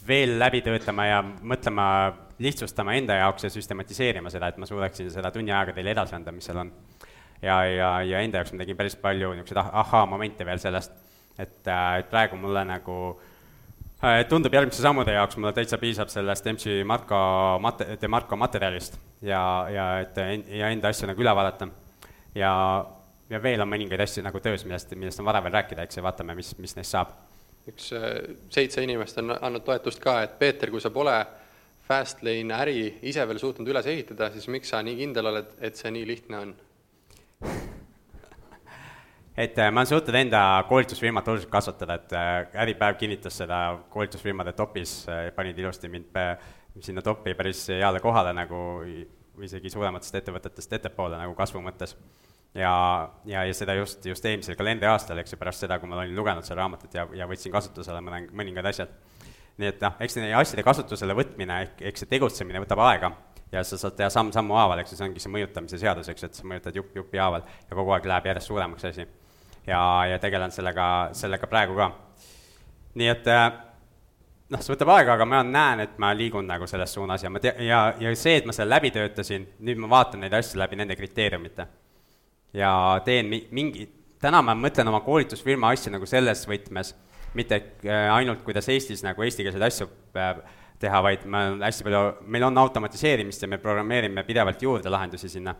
[0.07, 1.85] veel läbi töötama ja mõtlema,
[2.41, 6.33] lihtsustama enda jaoks ja süstematiseerima seda, et ma suudaksin seda tunni ajaga teile edasi anda,
[6.33, 6.71] mis seal on.
[7.41, 10.97] ja, ja, ja enda jaoks ma tegin päris palju niisuguseid ah-, ahhaa-momente veel sellest,
[11.37, 13.30] et, et praegu mulle nagu äh, Äh,
[14.29, 17.17] tundub järgmiste sammude jaoks mulle täitsa piisab sellest MC Marko
[17.61, 20.17] mate-, De Marko materjalist ja, ja et
[20.49, 21.67] ja enda asju nagu üle vaadata.
[22.35, 22.53] ja,
[23.29, 26.05] ja veel on mõningaid asju nagu töös, millest, millest on vara veel rääkida, eks, ja
[26.05, 27.13] vaatame, mis, mis neist saab.
[27.69, 28.07] üks äh,
[28.49, 31.15] seitse inimest on andnud toetust ka, et Peeter, kui sa pole
[31.85, 35.93] Fastlane äri ise veel suutnud üles ehitada, siis miks sa nii kindel oled, et see
[35.93, 36.55] nii lihtne on?
[39.41, 44.53] et äh, ma olen suutnud enda koolitusfirmat oluliselt kasvatada, et äh, Äripäev kinnitas seda koolitusfirmade
[44.57, 46.19] topis, äh, panid ilusti mind
[46.79, 48.59] sinna topi päris heale kohale nagu
[49.43, 51.95] isegi suurematest ettevõtetest ettepoole nagu kasvu mõttes.
[52.55, 52.71] ja,
[53.25, 56.45] ja, ja seda just, just eelmisel kalendriaastal, eks ju, pärast seda, kui ma olin lugenud
[56.45, 58.93] seda raamatut ja, ja võtsin kasutusele mõne, mõningad asjad.
[59.57, 63.11] nii et noh, eks nende asjade kasutusele võtmine ehk, ehk see tegutsemine võtab aega
[63.51, 66.29] ja sa saad teha samm-sammu haaval, eks ju, see ongi see mõjutamise seadus, eks ju,
[66.29, 69.07] et sa mõjutad jupp jupi haaval ja kogu aeg läheb järjest suuremaks asi
[69.67, 71.91] ja, ja tegelen sellega, sellega praegu ka.
[72.95, 73.51] nii et äh,
[74.51, 77.41] noh, see võtab aega, aga ma näen, et ma liigun nagu selles suunas ja ma
[77.43, 80.79] tea-, ja, ja see, et ma selle läbi töötasin, nüüd ma vaatan neid asju läbi
[80.79, 81.67] nende kriteeriumite.
[82.53, 82.71] ja
[83.05, 83.87] teen mi-, mingi,
[84.21, 86.95] täna ma mõtlen oma koolitusfirma asju nagu selles võtmes,
[87.37, 89.87] mitte äh, ainult, kuidas Eestis nagu eestikeelseid asju
[90.19, 90.41] äh,
[90.81, 92.01] teha, vaid ma hästi palju,
[92.33, 95.55] meil on automatiseerimist ja me programmeerime pidevalt juurde lahendusi sinna.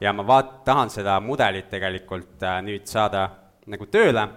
[0.00, 3.28] ja ma vaat-, tahan seda mudelit tegelikult nüüd saada
[3.70, 4.28] nagu tööle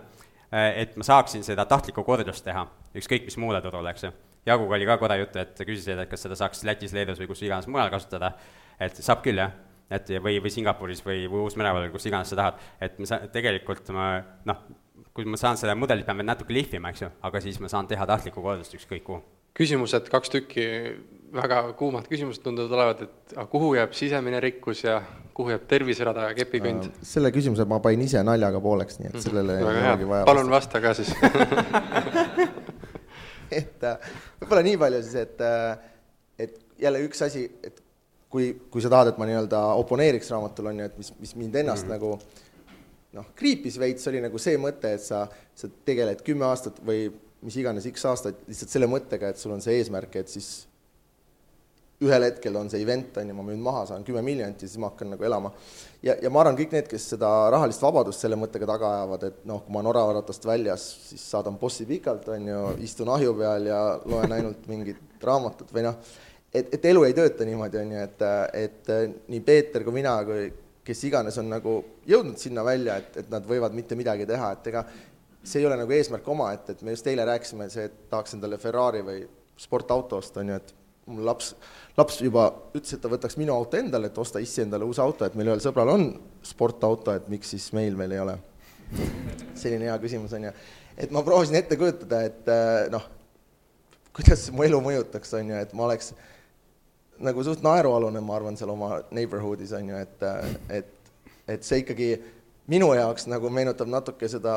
[0.53, 4.11] et ma saaksin seda tahtlikku kordust teha, ükskõik mis muule turule, eks ju.
[4.45, 7.41] Jaaguga oli ka korra juttu, et küsisid, et kas seda saaks Lätis, Leedus või kus
[7.41, 8.33] iganes mujal kasutada,
[8.77, 9.53] et saab küll, jah
[9.93, 13.91] et või, või Singapuris või, või Uus-Meremaal, kus iganes sa tahad, et ma sa-, tegelikult
[13.95, 14.07] ma
[14.47, 14.63] noh,
[15.13, 17.89] kui ma saan selle mudelit, pean veel natuke lihvima, eks ju, aga siis ma saan
[17.89, 19.21] teha tahtlikku korraldust ükskõik kuhu.
[19.57, 20.65] küsimused, kaks tükki,
[21.33, 24.95] väga kuumad küsimused tunduvad olevat, et kuhu jääb sisemine rikkus ja
[25.33, 26.83] kuhu jääb terviserada ja kepikõnd?
[27.05, 29.23] selle küsimuse ma panin ise naljaga pooleks, nii et mhm.
[29.27, 31.11] sellele mm, ei olegi vaja palun vasta ka siis
[33.61, 33.95] et äh,
[34.41, 35.71] võib-olla nii palju siis, et, äh,
[36.45, 37.75] et jälle üks asi, et
[38.33, 41.53] kui, kui sa tahad, et ma nii-öelda oponeeriks raamatul, on ju, et mis, mis mind
[41.63, 41.91] ennast mm.
[41.95, 42.09] nagu
[43.13, 45.19] noh, kriipis veits, oli nagu see mõte, et sa,
[45.57, 46.99] sa tegeled kümme aastat või
[47.43, 50.47] mis iganes X aastaid lihtsalt selle mõttega, et sul on see eesmärk, et siis
[52.03, 54.81] ühel hetkel on see event, on ju, ma müün maha, saan kümme miljonit ja siis
[54.81, 55.53] ma hakkan nagu elama.
[56.03, 59.45] ja, ja ma arvan, kõik need, kes seda rahalist vabadust selle mõttega taga ajavad, et
[59.49, 63.71] noh, kui ma olen oravatast väljas, siis saadan bossi pikalt, on ju, istun ahju peal
[63.71, 66.01] ja loen ainult mingit raamatut või noh,
[66.53, 68.27] et, et elu ei tööta niimoodi, on ju, et,
[68.65, 68.93] et
[69.31, 70.51] nii Peeter kui mina kui
[70.83, 71.77] kes iganes on nagu
[72.07, 74.83] jõudnud sinna välja, et, et nad võivad mitte midagi teha, et ega
[75.43, 78.59] see ei ole nagu eesmärk omaette, et me just eile rääkisime, see, et tahaks endale
[78.59, 79.23] Ferrari või
[79.59, 80.73] sportauto osta, on ju, et
[81.11, 81.53] mul laps,
[81.97, 85.25] laps juba ütles, et ta võtaks minu auto endale, et osta issi endale uus auto,
[85.25, 86.07] et meil ühel sõbral on
[86.45, 88.37] sportauto, et miks siis meil veel ei ole?
[89.57, 90.51] selline hea küsimus on ju.
[90.97, 92.49] et ma proovisin ette kujutada, et
[92.93, 93.05] noh,
[94.13, 96.27] kuidas mu elu mõjutaks, on ju, et ma oleks äh,
[97.23, 100.25] nagu suht naerualune, ma arvan, seal oma neighborhood'is on ju, et,
[100.79, 101.13] et,
[101.55, 102.09] et see ikkagi
[102.71, 104.55] minu jaoks nagu meenutab natuke seda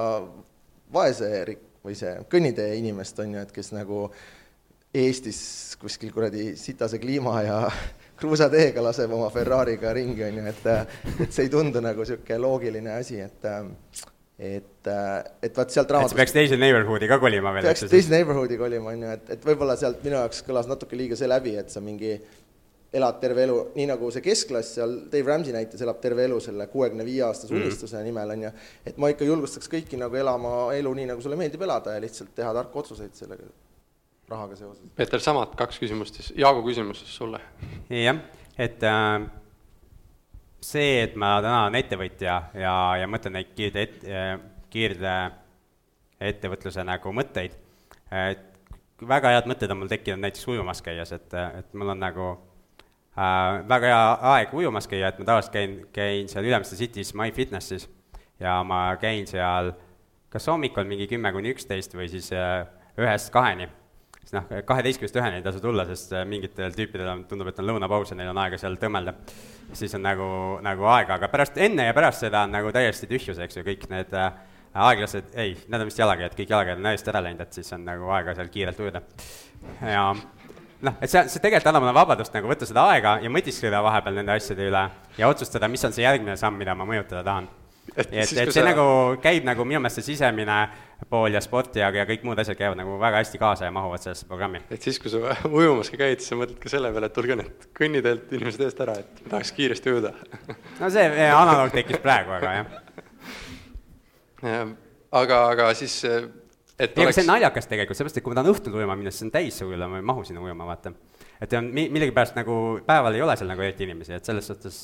[0.93, 1.30] vaese
[1.84, 4.07] või see kõnnitee inimest on ju, et kes nagu
[4.97, 5.39] Eestis
[5.81, 7.61] kuskil kuradi sitase kliima ja
[8.21, 10.69] kruusateega laseb oma Ferrari'ga ringi, on ju, et,
[11.27, 13.51] et see ei tundu nagu niisugune loogiline asi, et
[14.37, 14.89] et,
[15.43, 17.93] et vaat sealt raamatust peaks teise neighborhood'i ka kolima veel, eks ju?
[17.93, 21.29] teise neighborhood'i kolima, on ju, et, et võib-olla sealt minu jaoks kõlas natuke liiga see
[21.29, 22.13] läbi, et sa mingi
[22.97, 26.69] elad terve elu, nii nagu see keskklass seal Dave Ramsey näites elab terve elu selle
[26.73, 27.65] kuuekümne viie aastase mm.
[27.65, 28.53] unistuse nimel, on ju,
[28.93, 32.33] et ma ikka julgustaks kõiki nagu elama elu nii, nagu sulle meeldib elada ja lihtsalt
[32.37, 33.49] teha tarku otsuseid sellega,
[34.31, 34.91] rahaga seoses.
[34.97, 37.41] Peeter, samad kaks küsimust siis, Jaagu küsimus siis sulle.
[37.91, 38.20] jah,
[38.59, 39.29] et äh,
[40.64, 44.35] see, et ma täna olen ettevõtja ja, ja mõtlen neid kiirde et-, äh,
[44.72, 45.14] kiirde
[46.27, 47.57] ettevõtluse nagu mõtteid,
[48.11, 48.45] et
[49.07, 53.62] väga head mõtted on mul tekkinud näiteks ujumas käies, et, et mul on nagu äh,
[53.68, 54.05] väga hea
[54.35, 57.89] aeg ujumas käia, et ma tavaliselt käin, käin seal Ülemiste City's MyFitnessis
[58.41, 59.74] ja ma käin seal
[60.33, 62.64] kas hommikul mingi kümme kuni üksteist või siis äh,
[63.01, 63.68] ühest kaheni.
[64.27, 67.68] Siis noh, kaheteistkümnest üheni ei tasu tulla, sest äh, mingitel tüüpidel on, tundub, et on
[67.70, 69.14] lõunapaus ja neil on aega seal tõmmelda.
[69.72, 70.27] siis on nagu,
[70.66, 73.87] nagu aega, aga pärast, enne ja pärast seda on nagu täiesti tühjus, eks ju, kõik
[73.93, 74.33] need äh,
[74.74, 77.87] aeglased, ei, need on vist jalakäijad, kõik jalakäijad on täiesti ära läinud, et siis on
[77.87, 79.03] nagu aega seal kiirelt ujuda.
[79.93, 83.83] ja noh, et see, see tegelikult annab mulle vabadust nagu võtta seda aega ja mõtiskleda
[83.87, 84.83] vahepeal nende asjade üle
[85.20, 87.49] ja otsustada, mis on see järgmine samm, mida ma mõjutada tahan.
[87.95, 88.66] et, et, et see sa...
[88.66, 90.59] nagu käib nagu minu meelest see sisemine
[91.11, 94.03] pool ja sport ja, ja kõik muud asjad käivad nagu väga hästi kaasa ja mahuvad
[94.03, 94.63] sellesse programmi.
[94.71, 97.37] et siis, kui sa ujumas ka käid, siis sa mõtled ka selle peale, et tulge
[97.43, 100.15] nüüd kõnniteelt inimesed eest ära, et tahaks kiiresti ujuda
[100.81, 102.75] no see analoog tekkis praegu, aga jah
[105.23, 106.01] aga, aga siis
[106.79, 108.97] et ei oleks..., aga see on naljakas tegelikult, seepärast, et kui ma tahan õhtul ujuma
[108.99, 110.93] minna, siis on täis see ujula, ma ei mahu sinna ujuma, vaata.
[111.41, 114.83] et on mi-, millegipärast nagu päeval ei ole seal nagu eriti inimesi, et selles suhtes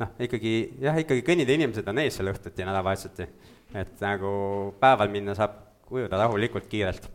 [0.00, 3.28] noh, ikkagi jah, ikkagi kõnnitee inimesed on ees seal õhtuti ja nädalavahetuseti.
[3.74, 4.30] Et nagu
[4.80, 5.60] päeval minna saab
[5.94, 7.10] ujuda rahulikult, kiirelt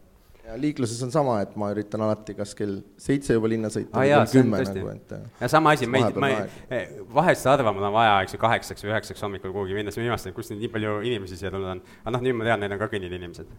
[0.49, 4.09] ja liikluses on sama, et ma üritan alati kas kell seitse juba linna sõita või
[4.09, 7.93] kell kümme nagu, et ja sama asi, ma ei, ma ei, vahest arvan, mul on
[7.93, 10.95] vaja, eks ju, kaheksaks või üheksaks hommikul kuhugi minna, siis ma imestan, kust nii palju
[11.05, 11.83] inimesi siia tulnud on.
[12.01, 13.53] aga noh, nüüd ma tean, need on ka kõnnid inimesed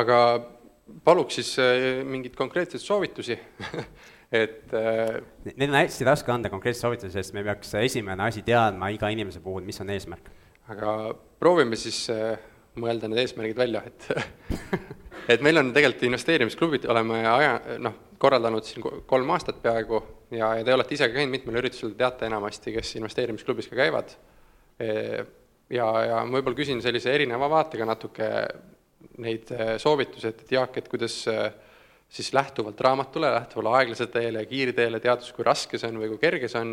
[0.00, 0.18] aga
[1.06, 3.38] paluks siis äh, mingeid konkreetseid soovitusi
[4.42, 5.20] et äh,
[5.54, 9.40] Need on hästi raske anda konkreetseid soovitusi, sest me peaks esimene asi teadma iga inimese
[9.44, 10.28] puhul, mis on eesmärk.
[10.68, 10.98] aga
[11.40, 12.38] proovime siis äh,
[12.78, 14.08] mõelda need eesmärgid välja, et
[15.32, 20.00] et meil on tegelikult investeerimisklubid, oleme aja, noh, korraldanud siin kolm aastat peaaegu
[20.34, 24.14] ja, ja te olete ise ka käinud mitmel üritusel, teate enamasti, kes investeerimisklubis ka käivad.
[25.68, 28.28] Ja, ja ma võib-olla küsin sellise erineva vaatega natuke
[29.22, 31.50] neid äh, soovitusi, et, et Jaak, et kuidas äh,
[32.08, 36.22] siis lähtuvalt raamatule, lähtuvalt aeglasele teele ja kiirteele teadus, kui raske see on või kui
[36.22, 36.72] kerge see on,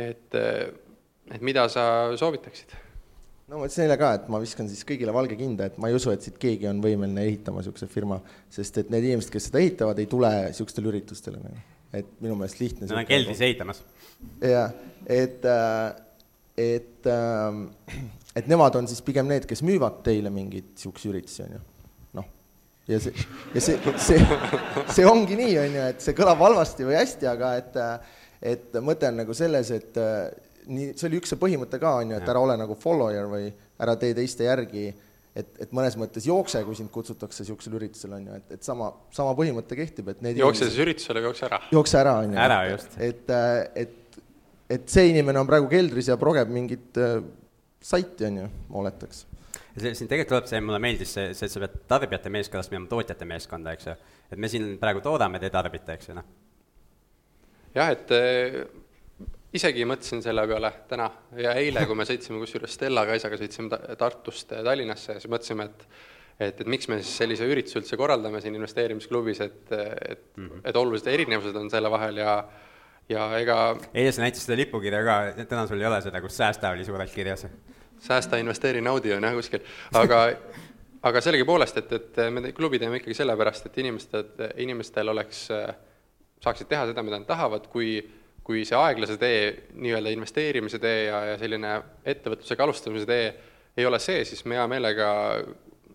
[0.00, 1.84] et, et mida sa
[2.18, 2.74] soovitaksid?
[3.48, 5.98] No ma ütlesin eile ka, et ma viskan siis kõigile valge kinda, et ma ei
[5.98, 8.20] usu, et siit keegi on võimeline ehitama niisuguse firma,
[8.52, 11.62] sest et need inimesed, kes seda ehitavad, ei tule niisugustele üritustele nagu.
[11.94, 12.88] et minu meelest lihtne.
[12.90, 13.84] Nad on keldris ehitamas.
[14.42, 14.72] jah,
[15.06, 16.00] et äh,
[16.56, 17.68] et, ähm,
[18.36, 21.62] et nemad on siis pigem need, kes müüvad teile mingeid niisuguseid üritusi, on ju.
[22.20, 22.28] noh,
[22.90, 24.20] ja see, ja see, see,
[24.94, 27.80] see ongi nii, on ju, et see kõlab halvasti või hästi, aga et,
[28.54, 30.02] et mõte on nagu selles, et
[30.66, 33.50] nii, see oli üks see põhimõte ka, on ju, et ära ole nagu follower või
[33.82, 34.86] ära tee teiste järgi,
[35.34, 38.90] et, et mõnes mõttes jookse, kui sind kutsutakse niisugusel üritusel, on ju, et, et sama,
[39.14, 41.60] sama põhimõte kehtib, et need jookse siis üritusele või jookse ära?
[41.74, 42.40] jookse ära, on ju.
[42.46, 42.98] ära just.
[43.02, 43.34] et,
[43.84, 44.20] et,
[44.78, 47.18] et see inimene on praegu keldris ja progeb mingit äh,
[47.84, 49.24] saiti, on ju, ma oletaks.
[49.74, 52.90] see, siin tegelikult tuleb see, mulle meeldis see, see, et sa pead tarbijate meeskonnast minema
[52.94, 53.98] tootjate meeskonda, eks ju.
[54.30, 56.30] et me siin praegu toodame, te tarbite, eks ju, noh.
[57.74, 58.62] jah, et äh,
[59.54, 61.06] isegi mõtlesin selle peale täna
[61.38, 65.86] ja eile, kui me sõitsime kusjuures Stella Kaisaga, sõitsime Tartust Tallinnasse ja siis mõtlesime, et
[66.34, 70.64] et, et miks me siis sellise ürituse üldse korraldame siin investeerimisklubis, et, et mm, -hmm.
[70.64, 72.32] et olulised erinevused on selle vahel ja
[73.08, 76.70] ja ega eile sa näitasid seda lipukirja ka, täna sul ei ole seda, kus säästa
[76.70, 77.46] oli suurelt kirjas.
[78.00, 79.60] säästa, investeeri, naudi on jah kuskil,
[79.92, 80.20] aga
[81.02, 84.24] aga sellegipoolest, et, et me klubi teeme ikkagi sellepärast, et inimestel,
[84.56, 85.46] inimestel oleks,
[86.44, 87.98] saaksid teha seda, mida nad tahavad, kui
[88.44, 89.44] kui see aeglase tee,
[89.80, 91.74] nii-öelda investeerimise tee ja, ja selline
[92.04, 93.26] ettevõtlusega alustamise tee
[93.76, 95.08] ei ole see, siis me hea meelega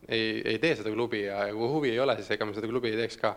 [0.10, 2.70] ei, ei tee seda klubi ja, ja kui huvi ei ole, siis ega me seda
[2.72, 3.36] klubi ei teeks ka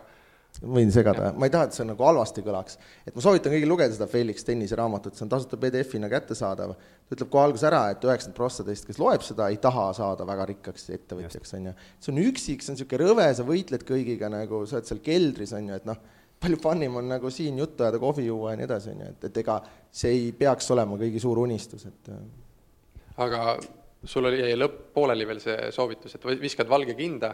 [0.61, 2.77] võin segada, ma ei taha, et see nagu halvasti kõlaks.
[3.07, 6.75] et ma soovitan kõigil lugeda seda Felix Tennise raamatut, see on tasuta PDF-ina kättesaadav.
[6.77, 10.27] ta ütleb kohe alguses ära, et üheksakümmend prossa teist, kes loeb seda, ei taha saada
[10.29, 11.75] väga rikkaks ettevõtjaks, on ju.
[11.99, 15.55] see on üksik, see on niisugune rõve, sa võitled kõigiga nagu, sa oled seal keldris,
[15.57, 15.97] on ju, et noh,
[16.43, 19.09] palju fun im on nagu siin juttu ajada, kohvi juua ja nii edasi, on ju,
[19.15, 19.57] et, et ega
[19.93, 22.21] see ei peaks olema kõigi suur unistus, et äh.
[23.25, 23.57] aga
[24.03, 27.33] sul oli, jäi lõpp pooleli veel see soovitus, et viskad valge kinda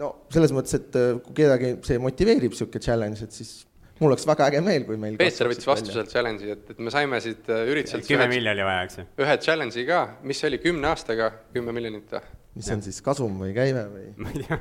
[0.00, 3.52] no selles mõttes, et äh, kui kedagi see motiveerib, niisugune challenge, et siis
[4.00, 6.92] mul oleks väga äge meel, kui meil Peeter võttis vastu sealt challenge'i, et, et me
[6.94, 9.08] saime siit äh, ürituselt kümme miljoni vaja, eks ju?
[9.24, 12.24] ühe challenge'i ka, mis see oli, kümne aastaga kümme miljonit või?
[12.54, 12.74] Mis ja.
[12.74, 14.04] on siis kasum või käive või?
[14.18, 14.58] ma ei tea.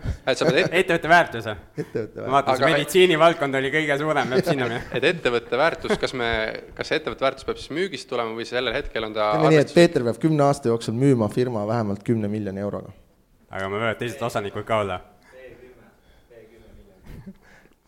[0.82, 1.56] ettevõtte väärtus või?
[1.84, 2.32] ettevõtte väärtus.
[2.36, 4.82] vaata, see meditsiinivaldkond oli kõige suurem, peab sinna minema.
[5.00, 6.32] et ettevõtte väärtus, kas me,
[6.78, 9.62] kas see ettevõtte väärtus peab siis müügist tulema või sellel hetkel on ta teeme nii,
[9.66, 12.94] et Peeter peab kümne aasta jooksul müüma firma vähemalt kümne miljoni euroga.
[13.50, 15.00] aga me võivad teised osanikud ka olla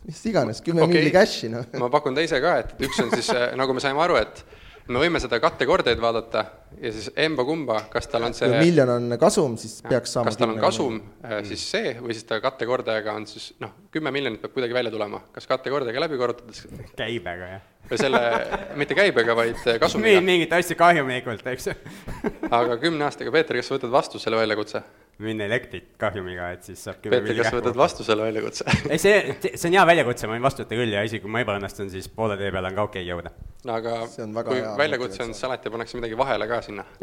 [0.08, 0.98] mis iganes, kümme okay.
[0.98, 1.68] milli cash'i, noh.
[1.78, 3.30] ma pakun teise ka, et, et üks on siis,
[3.60, 4.42] nagu me saime aru, et
[4.88, 6.44] me võime seda kattekordeid vaadata
[6.82, 10.32] ja siis emba-kumba, kas tal on see kui miljon on kasum, siis ja, peaks saama
[10.32, 14.14] kas tal on kasum, äh, siis see, või siis ta kattekordajaga on siis noh, kümme
[14.16, 16.66] miljonit peab kuidagi välja tulema, kas kattekordajaga läbi korrutades
[17.00, 17.68] käibega, jah.
[17.92, 18.24] või selle,
[18.82, 20.24] mitte käibega, vaid äh, kasumiga.
[20.26, 21.78] mingit asja kahjumikult, eks ju
[22.50, 24.84] aga kümne aastaga, Peeter, kas sa võtad vastu selle väljakutse?
[25.22, 29.16] Müüa elektrit kahjumiga, et siis saab Peeter, kas võtad vastu selle väljakutse ei, see,
[29.54, 32.06] see on hea väljakutse, ma võin vastu võtta küll ja isegi kui ma ebaõnnestun, siis
[32.16, 33.30] poole tee peale on ka okei okay jõuda.
[33.68, 33.92] no aga
[34.50, 36.84] kui väljakutse on, siis alati pannakse midagi vahele ka sinna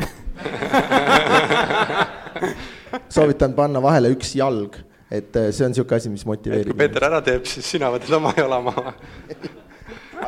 [3.17, 4.73] soovitan panna vahele üks jalg,
[5.11, 6.71] et äh, see on niisugune asi, mis motiveerib.
[6.75, 8.91] kui Peeter ära teeb, siis sina võtad oma jala maha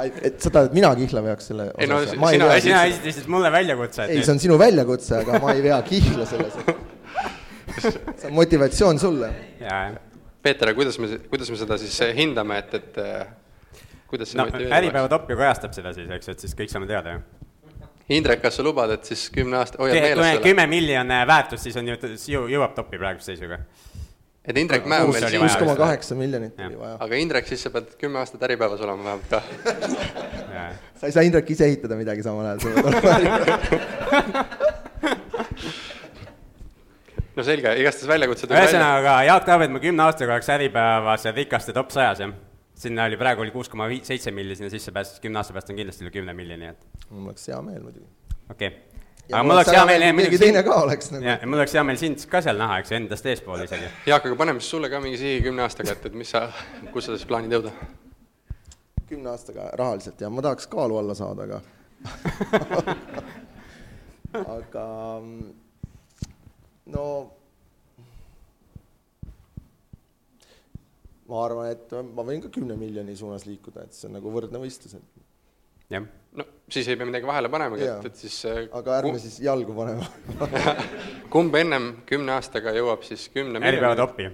[0.00, 4.06] et sa tahad, et mina kihla veaks selle ei no sina, sina esitasid mulle väljakutse.
[4.06, 6.58] ei, see on sinu väljakutse, aga ma ei vea kihla selles
[7.80, 9.32] see on motivatsioon sulle.
[10.42, 13.00] Peeter, kuidas me, kuidas me seda siis hindame, et, et
[14.10, 16.88] kuidas see no, Äripäeva top ju kajastab seda siis, eks ju, et siis kõik saame
[16.90, 17.20] teada ju.
[18.10, 20.42] Indrek, kas sa lubad, et siis kümne aasta, hoiad meeles selle?
[20.42, 23.60] kümme miljonit väärtust, siis on ju, jõuab topi praeguse seisuga.
[24.42, 26.96] et Indrek Mäe on meil siin kuus koma kaheksa miljonit oli vaja.
[27.06, 29.38] aga Indrek, siis sa pead kümme aastat Äripäevas olema vähemalt ka
[30.98, 32.58] sa ei saa, Indrek, ise ehitada midagi samal ajal,
[37.40, 41.92] no selge, igastahes väljakutsed ühesõnaga, Jaak tahab, et ma kümne aastaga oleks Äripäevas rikaste top
[41.94, 42.36] sajas, jah?
[42.80, 45.72] sinna oli, praegu oli kuus koma viis, seitse milli sinna sisse pääses, kümne aasta pärast
[45.72, 46.86] on kindlasti üle kümne miljoni, et.
[47.10, 48.06] mul oleks hea meel muidugi.
[48.48, 48.70] okei okay.
[49.32, 50.06] aga mul oleks hea meel.
[50.20, 51.26] keegi teine ka oleks nagu.
[51.28, 53.90] ja mul oleks hea meel sind ka seal näha, eks ju, endast eespool isegi.
[54.08, 56.46] Jaak, aga paneme siis sulle ka mingi sihi kümne aastaga, et, et mis sa,
[56.94, 57.74] kus sa siis plaanid jõuda?
[59.10, 61.58] kümne aastaga rahaliselt ja ma tahaks kaalu alla saada, aga
[64.56, 64.84] aga
[66.94, 67.04] no
[71.30, 74.60] ma arvan, et ma võin ka kümne miljoni suunas liikuda, et see on nagu võrdne
[74.62, 76.06] võistlus, et jah,
[76.38, 79.22] no siis ei pea midagi vahele panemagi, et, et siis äh, aga ärme kumb...
[79.22, 80.06] siis jalgu panema
[81.34, 84.30] kumb ennem kümne aastaga jõuab siis kümne Äripäeva toppi?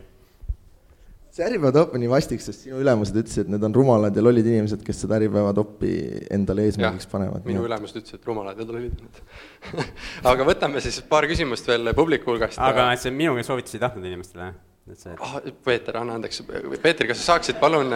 [1.37, 4.23] See Äripäeva topp on nii vastik, sest sinu ülemused ütlesid, et need on rumalad ja
[4.25, 5.91] lollid inimesed, kes seda Äripäeva toppi
[6.33, 7.45] endale eesmärgiks panevad.
[7.49, 9.21] minu ülemused ütlesid, et rumalad ja lollid
[10.33, 12.61] aga võtame siis paar küsimust veel publiku hulgast.
[12.63, 14.57] aga see minu soovitusi tahtnud inimestele, jah?
[14.93, 15.37] et see ah,.
[15.67, 16.41] Peeter, anna andeks,
[16.83, 17.93] Peeter, kas sa saaksid palun,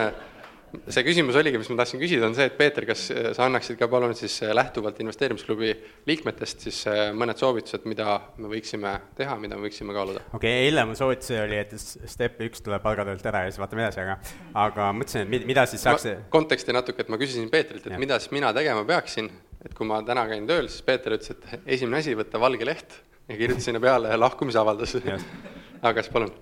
[0.90, 3.06] see küsimus oligi, mis ma tahtsin küsida, on see, et Peeter, kas
[3.36, 5.72] sa annaksid ka palun siis lähtuvalt investeerimisklubi
[6.08, 6.80] liikmetest siis
[7.18, 10.22] mõned soovitused, mida me võiksime teha, mida me võiksime kaaluda?
[10.30, 13.86] okei okay,, eile mu soovitus oli, et step üks tuleb palgatöölt ära ja siis vaatame
[13.86, 14.18] edasi, aga
[14.66, 18.02] aga mõtlesin, et mida siis saaks konteksti natuke, et ma küsisin Peetrilt, et ja.
[18.02, 19.30] mida siis mina tegema peaksin,
[19.64, 23.00] et kui ma täna käin tööl, siis Peeter ütles, et esimene asi, võtta valge leht
[23.30, 24.96] ja kirjuta sinna peale lahkumisavaldus
[25.82, 26.32] aga kas palun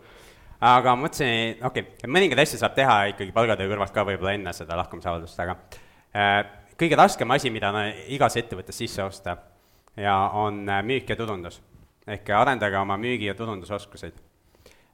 [0.61, 4.79] aga mõtlesin, okei okay,, mõningaid asju saab teha ikkagi palgatöö kõrvalt ka võib-olla enne seda
[4.81, 5.55] lahkumisavaldust, aga
[6.17, 6.41] äh,
[6.79, 9.37] kõige raskem asi, mida on igas ettevõttes sisse osta
[9.99, 11.63] ja on äh, müük ja turundus.
[12.09, 14.15] ehk arendage oma müügi- ja turundusoskuseid.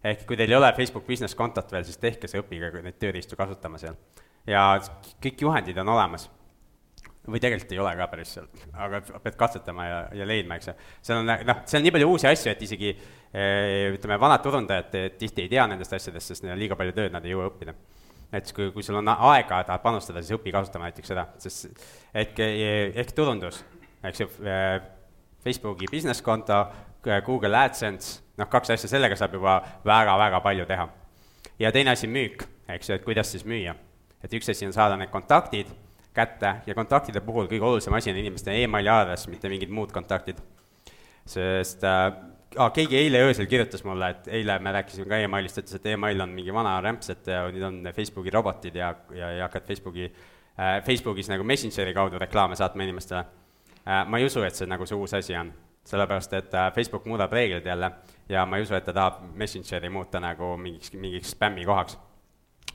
[0.05, 3.37] ehk kui teil ei ole Facebook business kontot veel, siis tehke see, õppige neid tööriistu
[3.37, 3.97] kasutama seal.
[4.47, 4.81] ja
[5.23, 6.31] kõik juhendid on olemas
[7.25, 10.75] või tegelikult ei ole ka päris seal, aga pead katsetama ja, ja leidma, eks ju.
[11.03, 12.91] seal on noh, seal on nii palju uusi asju, et isegi
[13.35, 17.25] ütleme, vanad turundajad tihti ei tea nendest asjadest, sest neil on liiga palju tööd, nad
[17.27, 17.75] ei jõua õppida.
[18.31, 21.67] näiteks kui, kui sul on aega, tahad panustada, siis õpi kasutama näiteks seda, sest
[22.15, 22.41] ehk,
[22.95, 23.61] ehk turundus,
[24.03, 24.81] eks ju, eh,
[25.45, 26.65] Facebooki business konto,
[27.27, 30.89] Google AdSense, noh, kaks asja, sellega saab juba väga-väga palju teha.
[31.59, 33.75] ja teine asi, müük, eks ju, et kuidas siis müüa.
[34.23, 35.67] et üks asi on saada need kontaktid
[36.15, 40.39] kätte ja kontaktide puhul kõige olulisem asi on inimeste emaili aadress, mitte mingid muud kontaktid.
[41.27, 42.13] sest äh,
[42.59, 46.21] ah, keegi eile öösel kirjutas mulle, et eile me rääkisime ka emailist, ütles, et email
[46.25, 50.81] on mingi vana rämps, et nüüd on Facebooki robotid ja, ja, ja hakkad Facebooki äh,,
[50.87, 54.05] Facebookis nagu Messengeri kaudu reklaame saatma inimestele äh,.
[54.07, 55.53] ma ei usu, et see nagu see uus asi on,
[55.85, 57.91] sellepärast et äh, Facebook muudab reeglid jälle
[58.29, 61.99] ja ma ei usu, et ta tahab Messengeri muuta nagu mingiks, mingiks spämmi kohaks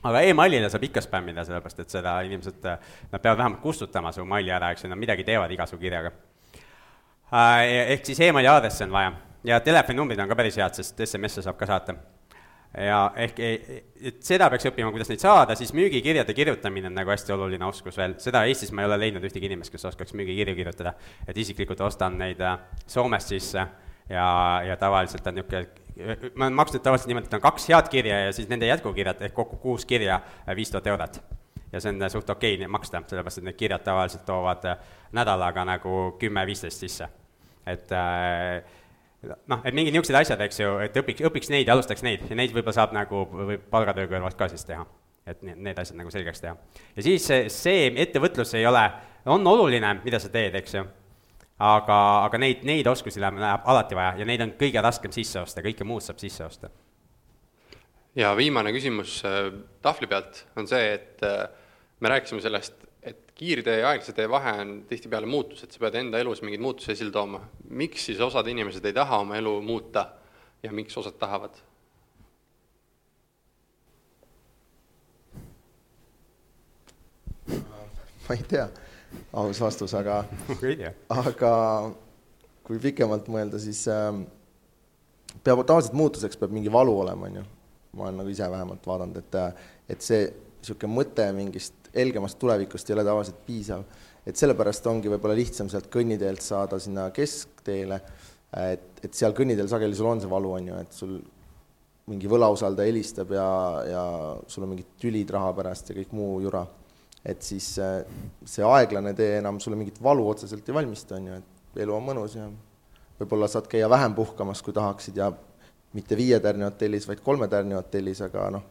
[0.02, 4.52] aga emailile saab ikka spämmida, sellepärast et seda inimesed, nad peavad vähemalt kustutama su maili
[4.54, 6.12] ära, eks ju, nad midagi teevad iga su kirjaga.
[7.30, 9.12] Äh, ehk siis emaili aadressi on vaja
[9.44, 11.94] ja telefoninumbrid on ka päris head, sest SMS-e saab ka saata.
[12.78, 17.34] ja ehk, et seda peaks õppima, kuidas neid saada, siis müügikirjade kirjutamine on nagu hästi
[17.34, 20.94] oluline oskus veel, seda Eestis ma ei ole leidnud ühtegi inimest, kes oskaks müügikirju kirjutada.
[21.26, 23.66] et isiklikult ostan neid äh, Soomest sisse
[24.08, 24.28] ja,
[24.66, 25.66] ja tavaliselt on niisugune
[26.34, 29.34] ma olen maksnud tavaliselt niimoodi, et on kaks head kirja ja siis nende jätkukirjad ehk
[29.34, 31.22] kokku kuus kirja, äh, viis tuhat eurot.
[31.72, 34.78] ja see on äh, suht okei okay maksta, sellepärast et need kirjad tavaliselt toovad äh,
[35.12, 37.08] nädalaga nagu kümme-viisteist sisse.
[37.66, 37.90] et
[39.22, 42.38] noh, et mingid niisugused asjad, eks ju, et õpiks, õpiks neid ja alustaks neid ja
[42.38, 44.86] neid võib-olla saab nagu, võib palgatöö kõrvalt ka siis teha.
[45.28, 46.56] et need, need asjad nagu selgeks teha.
[46.96, 48.86] ja siis see, see ettevõtlus ei ole,
[49.26, 50.86] on oluline, mida sa teed, eks ju
[51.60, 51.96] aga,
[52.26, 55.64] aga neid, neid oskusi läheb, läheb alati vaja ja neid on kõige raskem sisse osta,
[55.64, 56.70] kõike muud saab sisse osta.
[58.16, 59.52] ja viimane küsimus äh,
[59.82, 61.48] tahvli pealt on see, et äh,
[62.00, 62.74] me rääkisime sellest,
[63.40, 66.92] kiirtee ja aeglase tee vahe on tihtipeale muutus, et sa pead enda elus mingeid muutusi
[66.92, 67.40] esile tooma.
[67.70, 70.06] miks siis osad inimesed ei taha oma elu muuta
[70.62, 71.56] ja miks osad tahavad?
[78.28, 78.68] ma ei tea
[79.32, 80.20] aus vastus, aga
[81.22, 81.54] aga
[82.68, 84.12] kui pikemalt mõelda, siis äh,
[85.44, 87.48] peab tavaliselt muutuseks peab mingi valu olema, on ju.
[87.96, 92.90] ma olen nagu ise vähemalt vaadanud, et, äh, et see niisugune mõte mingist helgemast tulevikust
[92.90, 93.84] ei ole tavaliselt piisav.
[94.26, 98.00] et sellepärast ongi võib-olla lihtsam sealt kõnniteelt saada sinna keskteele,
[98.56, 101.14] et, et seal kõnniteel sageli sul on see valu, on ju, et sul
[102.10, 103.48] mingi võlausaldaja helistab ja,
[103.86, 104.04] ja
[104.50, 106.66] sul on mingid tülid raha pärast ja kõik muu jura
[107.24, 108.00] et siis äh,
[108.48, 112.04] see aeglane tee enam sulle mingit valu otseselt ei valmista, on ju, et elu on
[112.04, 112.46] mõnus ja
[113.20, 115.30] võib-olla saad käia vähem puhkamas, kui tahaksid ja
[115.96, 118.64] mitte viie tärni hotellis, vaid kolme tärni hotellis, aga noh.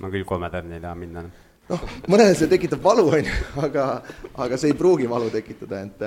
[0.00, 1.26] ma küll kolme tärni ei taha minna.
[1.70, 3.34] Noh, mõnele see tekitab valu, on ju,
[3.64, 3.88] aga,
[4.46, 6.06] aga see ei pruugi valu tekitada, et,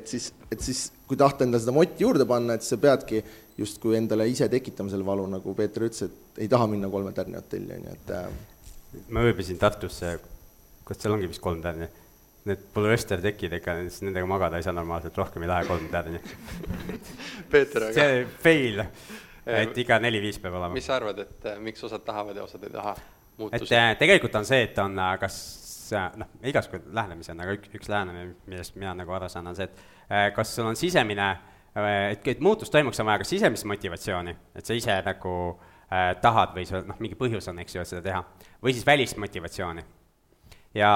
[0.00, 3.22] et siis, et siis kui tahta endale seda motti juurde panna, et sa peadki
[3.58, 7.38] justkui endale ise tekitama selle valu, nagu Peeter ütles, et ei taha minna kolme tärni
[7.38, 10.16] hotelli, on ju, et äh, ma ööbisin Tartusse
[10.84, 11.88] kas seal ongi vist kolm tärni?
[12.44, 16.20] Need polüestertekid ikka, siis nendega magada ei saa normaalselt, rohkem ei lähe kolm tärni
[17.52, 18.82] Peeter, aga see fail,
[19.48, 20.74] et iga neli-viis peab olema.
[20.76, 22.92] mis sa arvad, et äh, miks osad tahavad ja osad ei taha
[23.38, 23.74] muutusi?
[23.74, 25.38] et äh, tegelikult on see, et on äh, kas
[26.16, 29.68] noh, igasugu lähenemisi on, aga üks, üks lähenemine, millest mina nagu aru saan, on see,
[29.68, 31.28] et kas sul on sisemine,
[32.10, 36.56] et, et muutus toimuks, on vaja ka sisemist motivatsiooni, et sa ise nagu äh, tahad
[36.56, 38.24] või sul noh, mingi põhjus on, eks ju, et seda teha,
[38.64, 39.84] või siis välist motivatsiooni
[40.74, 40.92] ja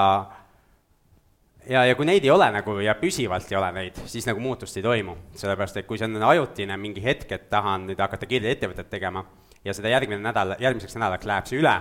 [1.69, 4.77] ja, ja kui neid ei ole nagu ja püsivalt ei ole neid, siis nagu muutust
[4.79, 5.17] ei toimu.
[5.37, 9.25] sellepärast, et kui see on ajutine mingi hetk, et tahan nüüd hakata kiirteettevõtet tegema
[9.65, 11.75] ja seda järgmine nädal, järgmiseks nädalaks läheb see üle,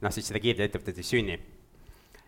[0.00, 1.40] noh siis seda kiirteettevõtet ei sünni.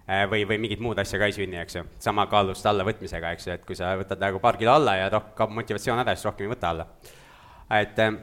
[0.02, 3.46] Äh, või, või mingit muud asja ka ei sünni, eks ju, sama kaaluste allavõtmisega, eks
[3.46, 6.26] ju, et kui sa võtad nagu paar kilo alla ja roh-, kaob motivatsioon ära, siis
[6.26, 6.88] rohkem ei võta alla.
[7.78, 8.18] et, äh,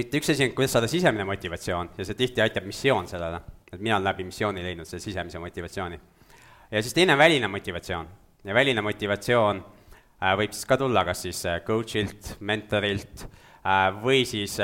[0.00, 3.42] et üks asi on, kuidas saada sisemine motivatsioon ja see tihti aitab missioon sellele
[3.72, 6.00] et mina olen läbi missiooni leidnud selle sisemise motivatsiooni.
[6.70, 8.08] ja siis teine väline motivatsioon
[8.44, 9.60] ja väline motivatsioon
[10.22, 13.26] äh, võib siis ka tulla kas siis äh, coach'ilt, mentorilt
[14.02, 14.54] või siis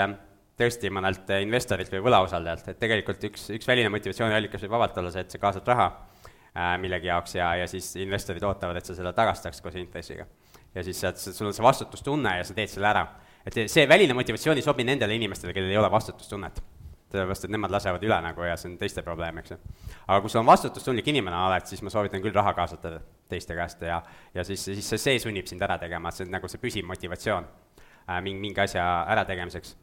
[0.59, 5.25] tõesti mõnelt investorilt või võlausaldajalt, et tegelikult üks, üks väline motivatsiooniallikas võib vabalt olla see,
[5.27, 9.13] et sa kaasad raha äh, millegi jaoks ja, ja siis investorid ootavad, et sa selle
[9.17, 10.27] tagastaks koos intressiga.
[10.75, 13.07] ja siis sealt, sul on see vastutustunne ja sa teed selle ära.
[13.47, 16.63] et see väline motivatsioon ei sobi nendele inimestele, kellel ei ole vastutustunnet.
[17.11, 19.59] sellepärast, et nemad lasevad üle nagu ja see on teiste probleem, eks ju.
[20.07, 23.83] aga kui sul on vastutustundlik inimene oled, siis ma soovitan küll raha kaasata teiste käest
[23.83, 24.03] ja,
[24.35, 27.47] ja siis, siis see, see sunnib sind ära tegema, see on nagu see püsiv motivatsioon
[27.47, 28.85] äh, mingi, mingi asja
[29.15, 29.75] ärategemiseks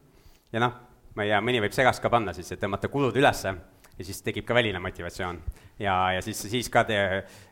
[0.52, 0.80] ja noh,
[1.16, 3.54] ma ei tea, mõni võib segast ka panna siis, et tõmmata kulud ülesse
[3.98, 5.42] ja siis tekib ka väline motivatsioon.
[5.80, 6.98] ja, ja siis, siis ka te,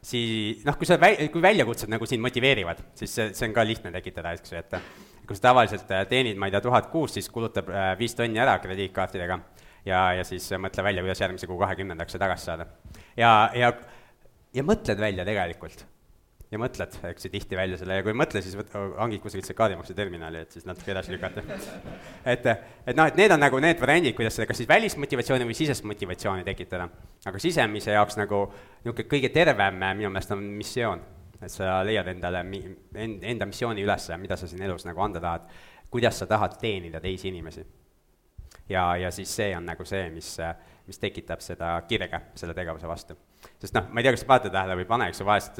[0.06, 3.66] sii-, noh, kui sa väi-, kui väljakutsed nagu sind motiveerivad, siis see, see on ka
[3.68, 4.80] lihtne tekitada, eks ju, et
[5.28, 8.42] kui sa tavaliselt äh, teenid, ma ei tea, tuhat kuus, siis kulutab äh, viis tonni
[8.42, 9.40] ära krediitkaartidega
[9.86, 12.68] ja, ja siis mõtle välja, kuidas järgmise kuu kahekümnendaks see tagasi saada.
[13.18, 13.74] ja, ja,
[14.56, 15.86] ja mõtled välja tegelikult
[16.50, 19.46] ja mõtled, eks ju, tihti välja selle ja kui ei mõtle, siis võt-, hangid kusagilt
[19.46, 21.44] see kaardimakseterminali, et siis natuke edasi lükata.
[22.34, 22.50] et,
[22.90, 25.86] et noh, et need on nagu need variandid, kuidas seda kas siis välismotivatsiooni või sisest
[25.90, 26.90] motivatsiooni tekitada.
[27.30, 31.06] aga sisemise jaoks nagu niisugune kõige tervem minu meelest on missioon.
[31.40, 35.22] et sa leiad endale mi-, end-, enda missiooni üles, mida sa siin elus nagu anda
[35.22, 35.46] tahad,
[35.90, 37.66] kuidas sa tahad teenida teisi inimesi.
[38.70, 40.38] ja, ja siis see on nagu see, mis,
[40.88, 43.29] mis tekitab seda kirge selle tegevuse vastu
[43.60, 45.60] sest noh, ma ei tea, kas te panete tähele või ei pane, eks ju, vahest,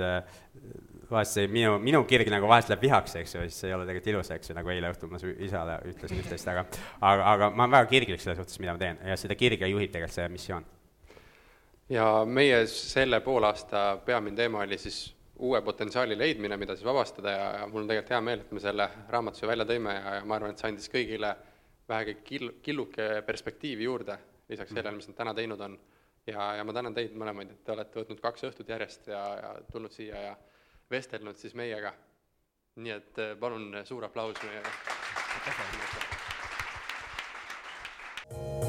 [1.10, 4.12] vahest see minu, minu kirg nagu vahest läheb vihaks, eks ju, siis ei ole tegelikult
[4.14, 6.66] ilus, eks ju, nagu eile õhtul ma su isale ütlesin üht-teist, aga
[7.02, 9.00] aga, aga ma olen väga kirglik selle suhtes, mida ma teen.
[9.10, 10.68] Ja seda kirge juhib tegelikult see missioon.
[11.90, 15.08] ja meie selle poolaasta peamine teema oli siis
[15.40, 18.60] uue potentsiaali leidmine, mida siis vabastada ja, ja mul on tegelikult hea meel, et me
[18.60, 21.32] selle raamatuse välja tõime ja, ja ma arvan, et see andis kõigile
[21.90, 24.18] vähegi kill-, killuke perspektiivi juurde,
[24.50, 25.78] lisaks sellele, mis nad täna teinud on
[26.30, 29.52] ja, ja ma tänan teid mõlemaid, et te olete võtnud kaks õhtut järjest ja, ja
[29.72, 30.34] tulnud siia ja
[30.92, 31.94] vestelnud siis meiega.
[32.80, 34.70] nii et eh, palun suur aplaus meiega.
[38.30, 38.69] aitäh!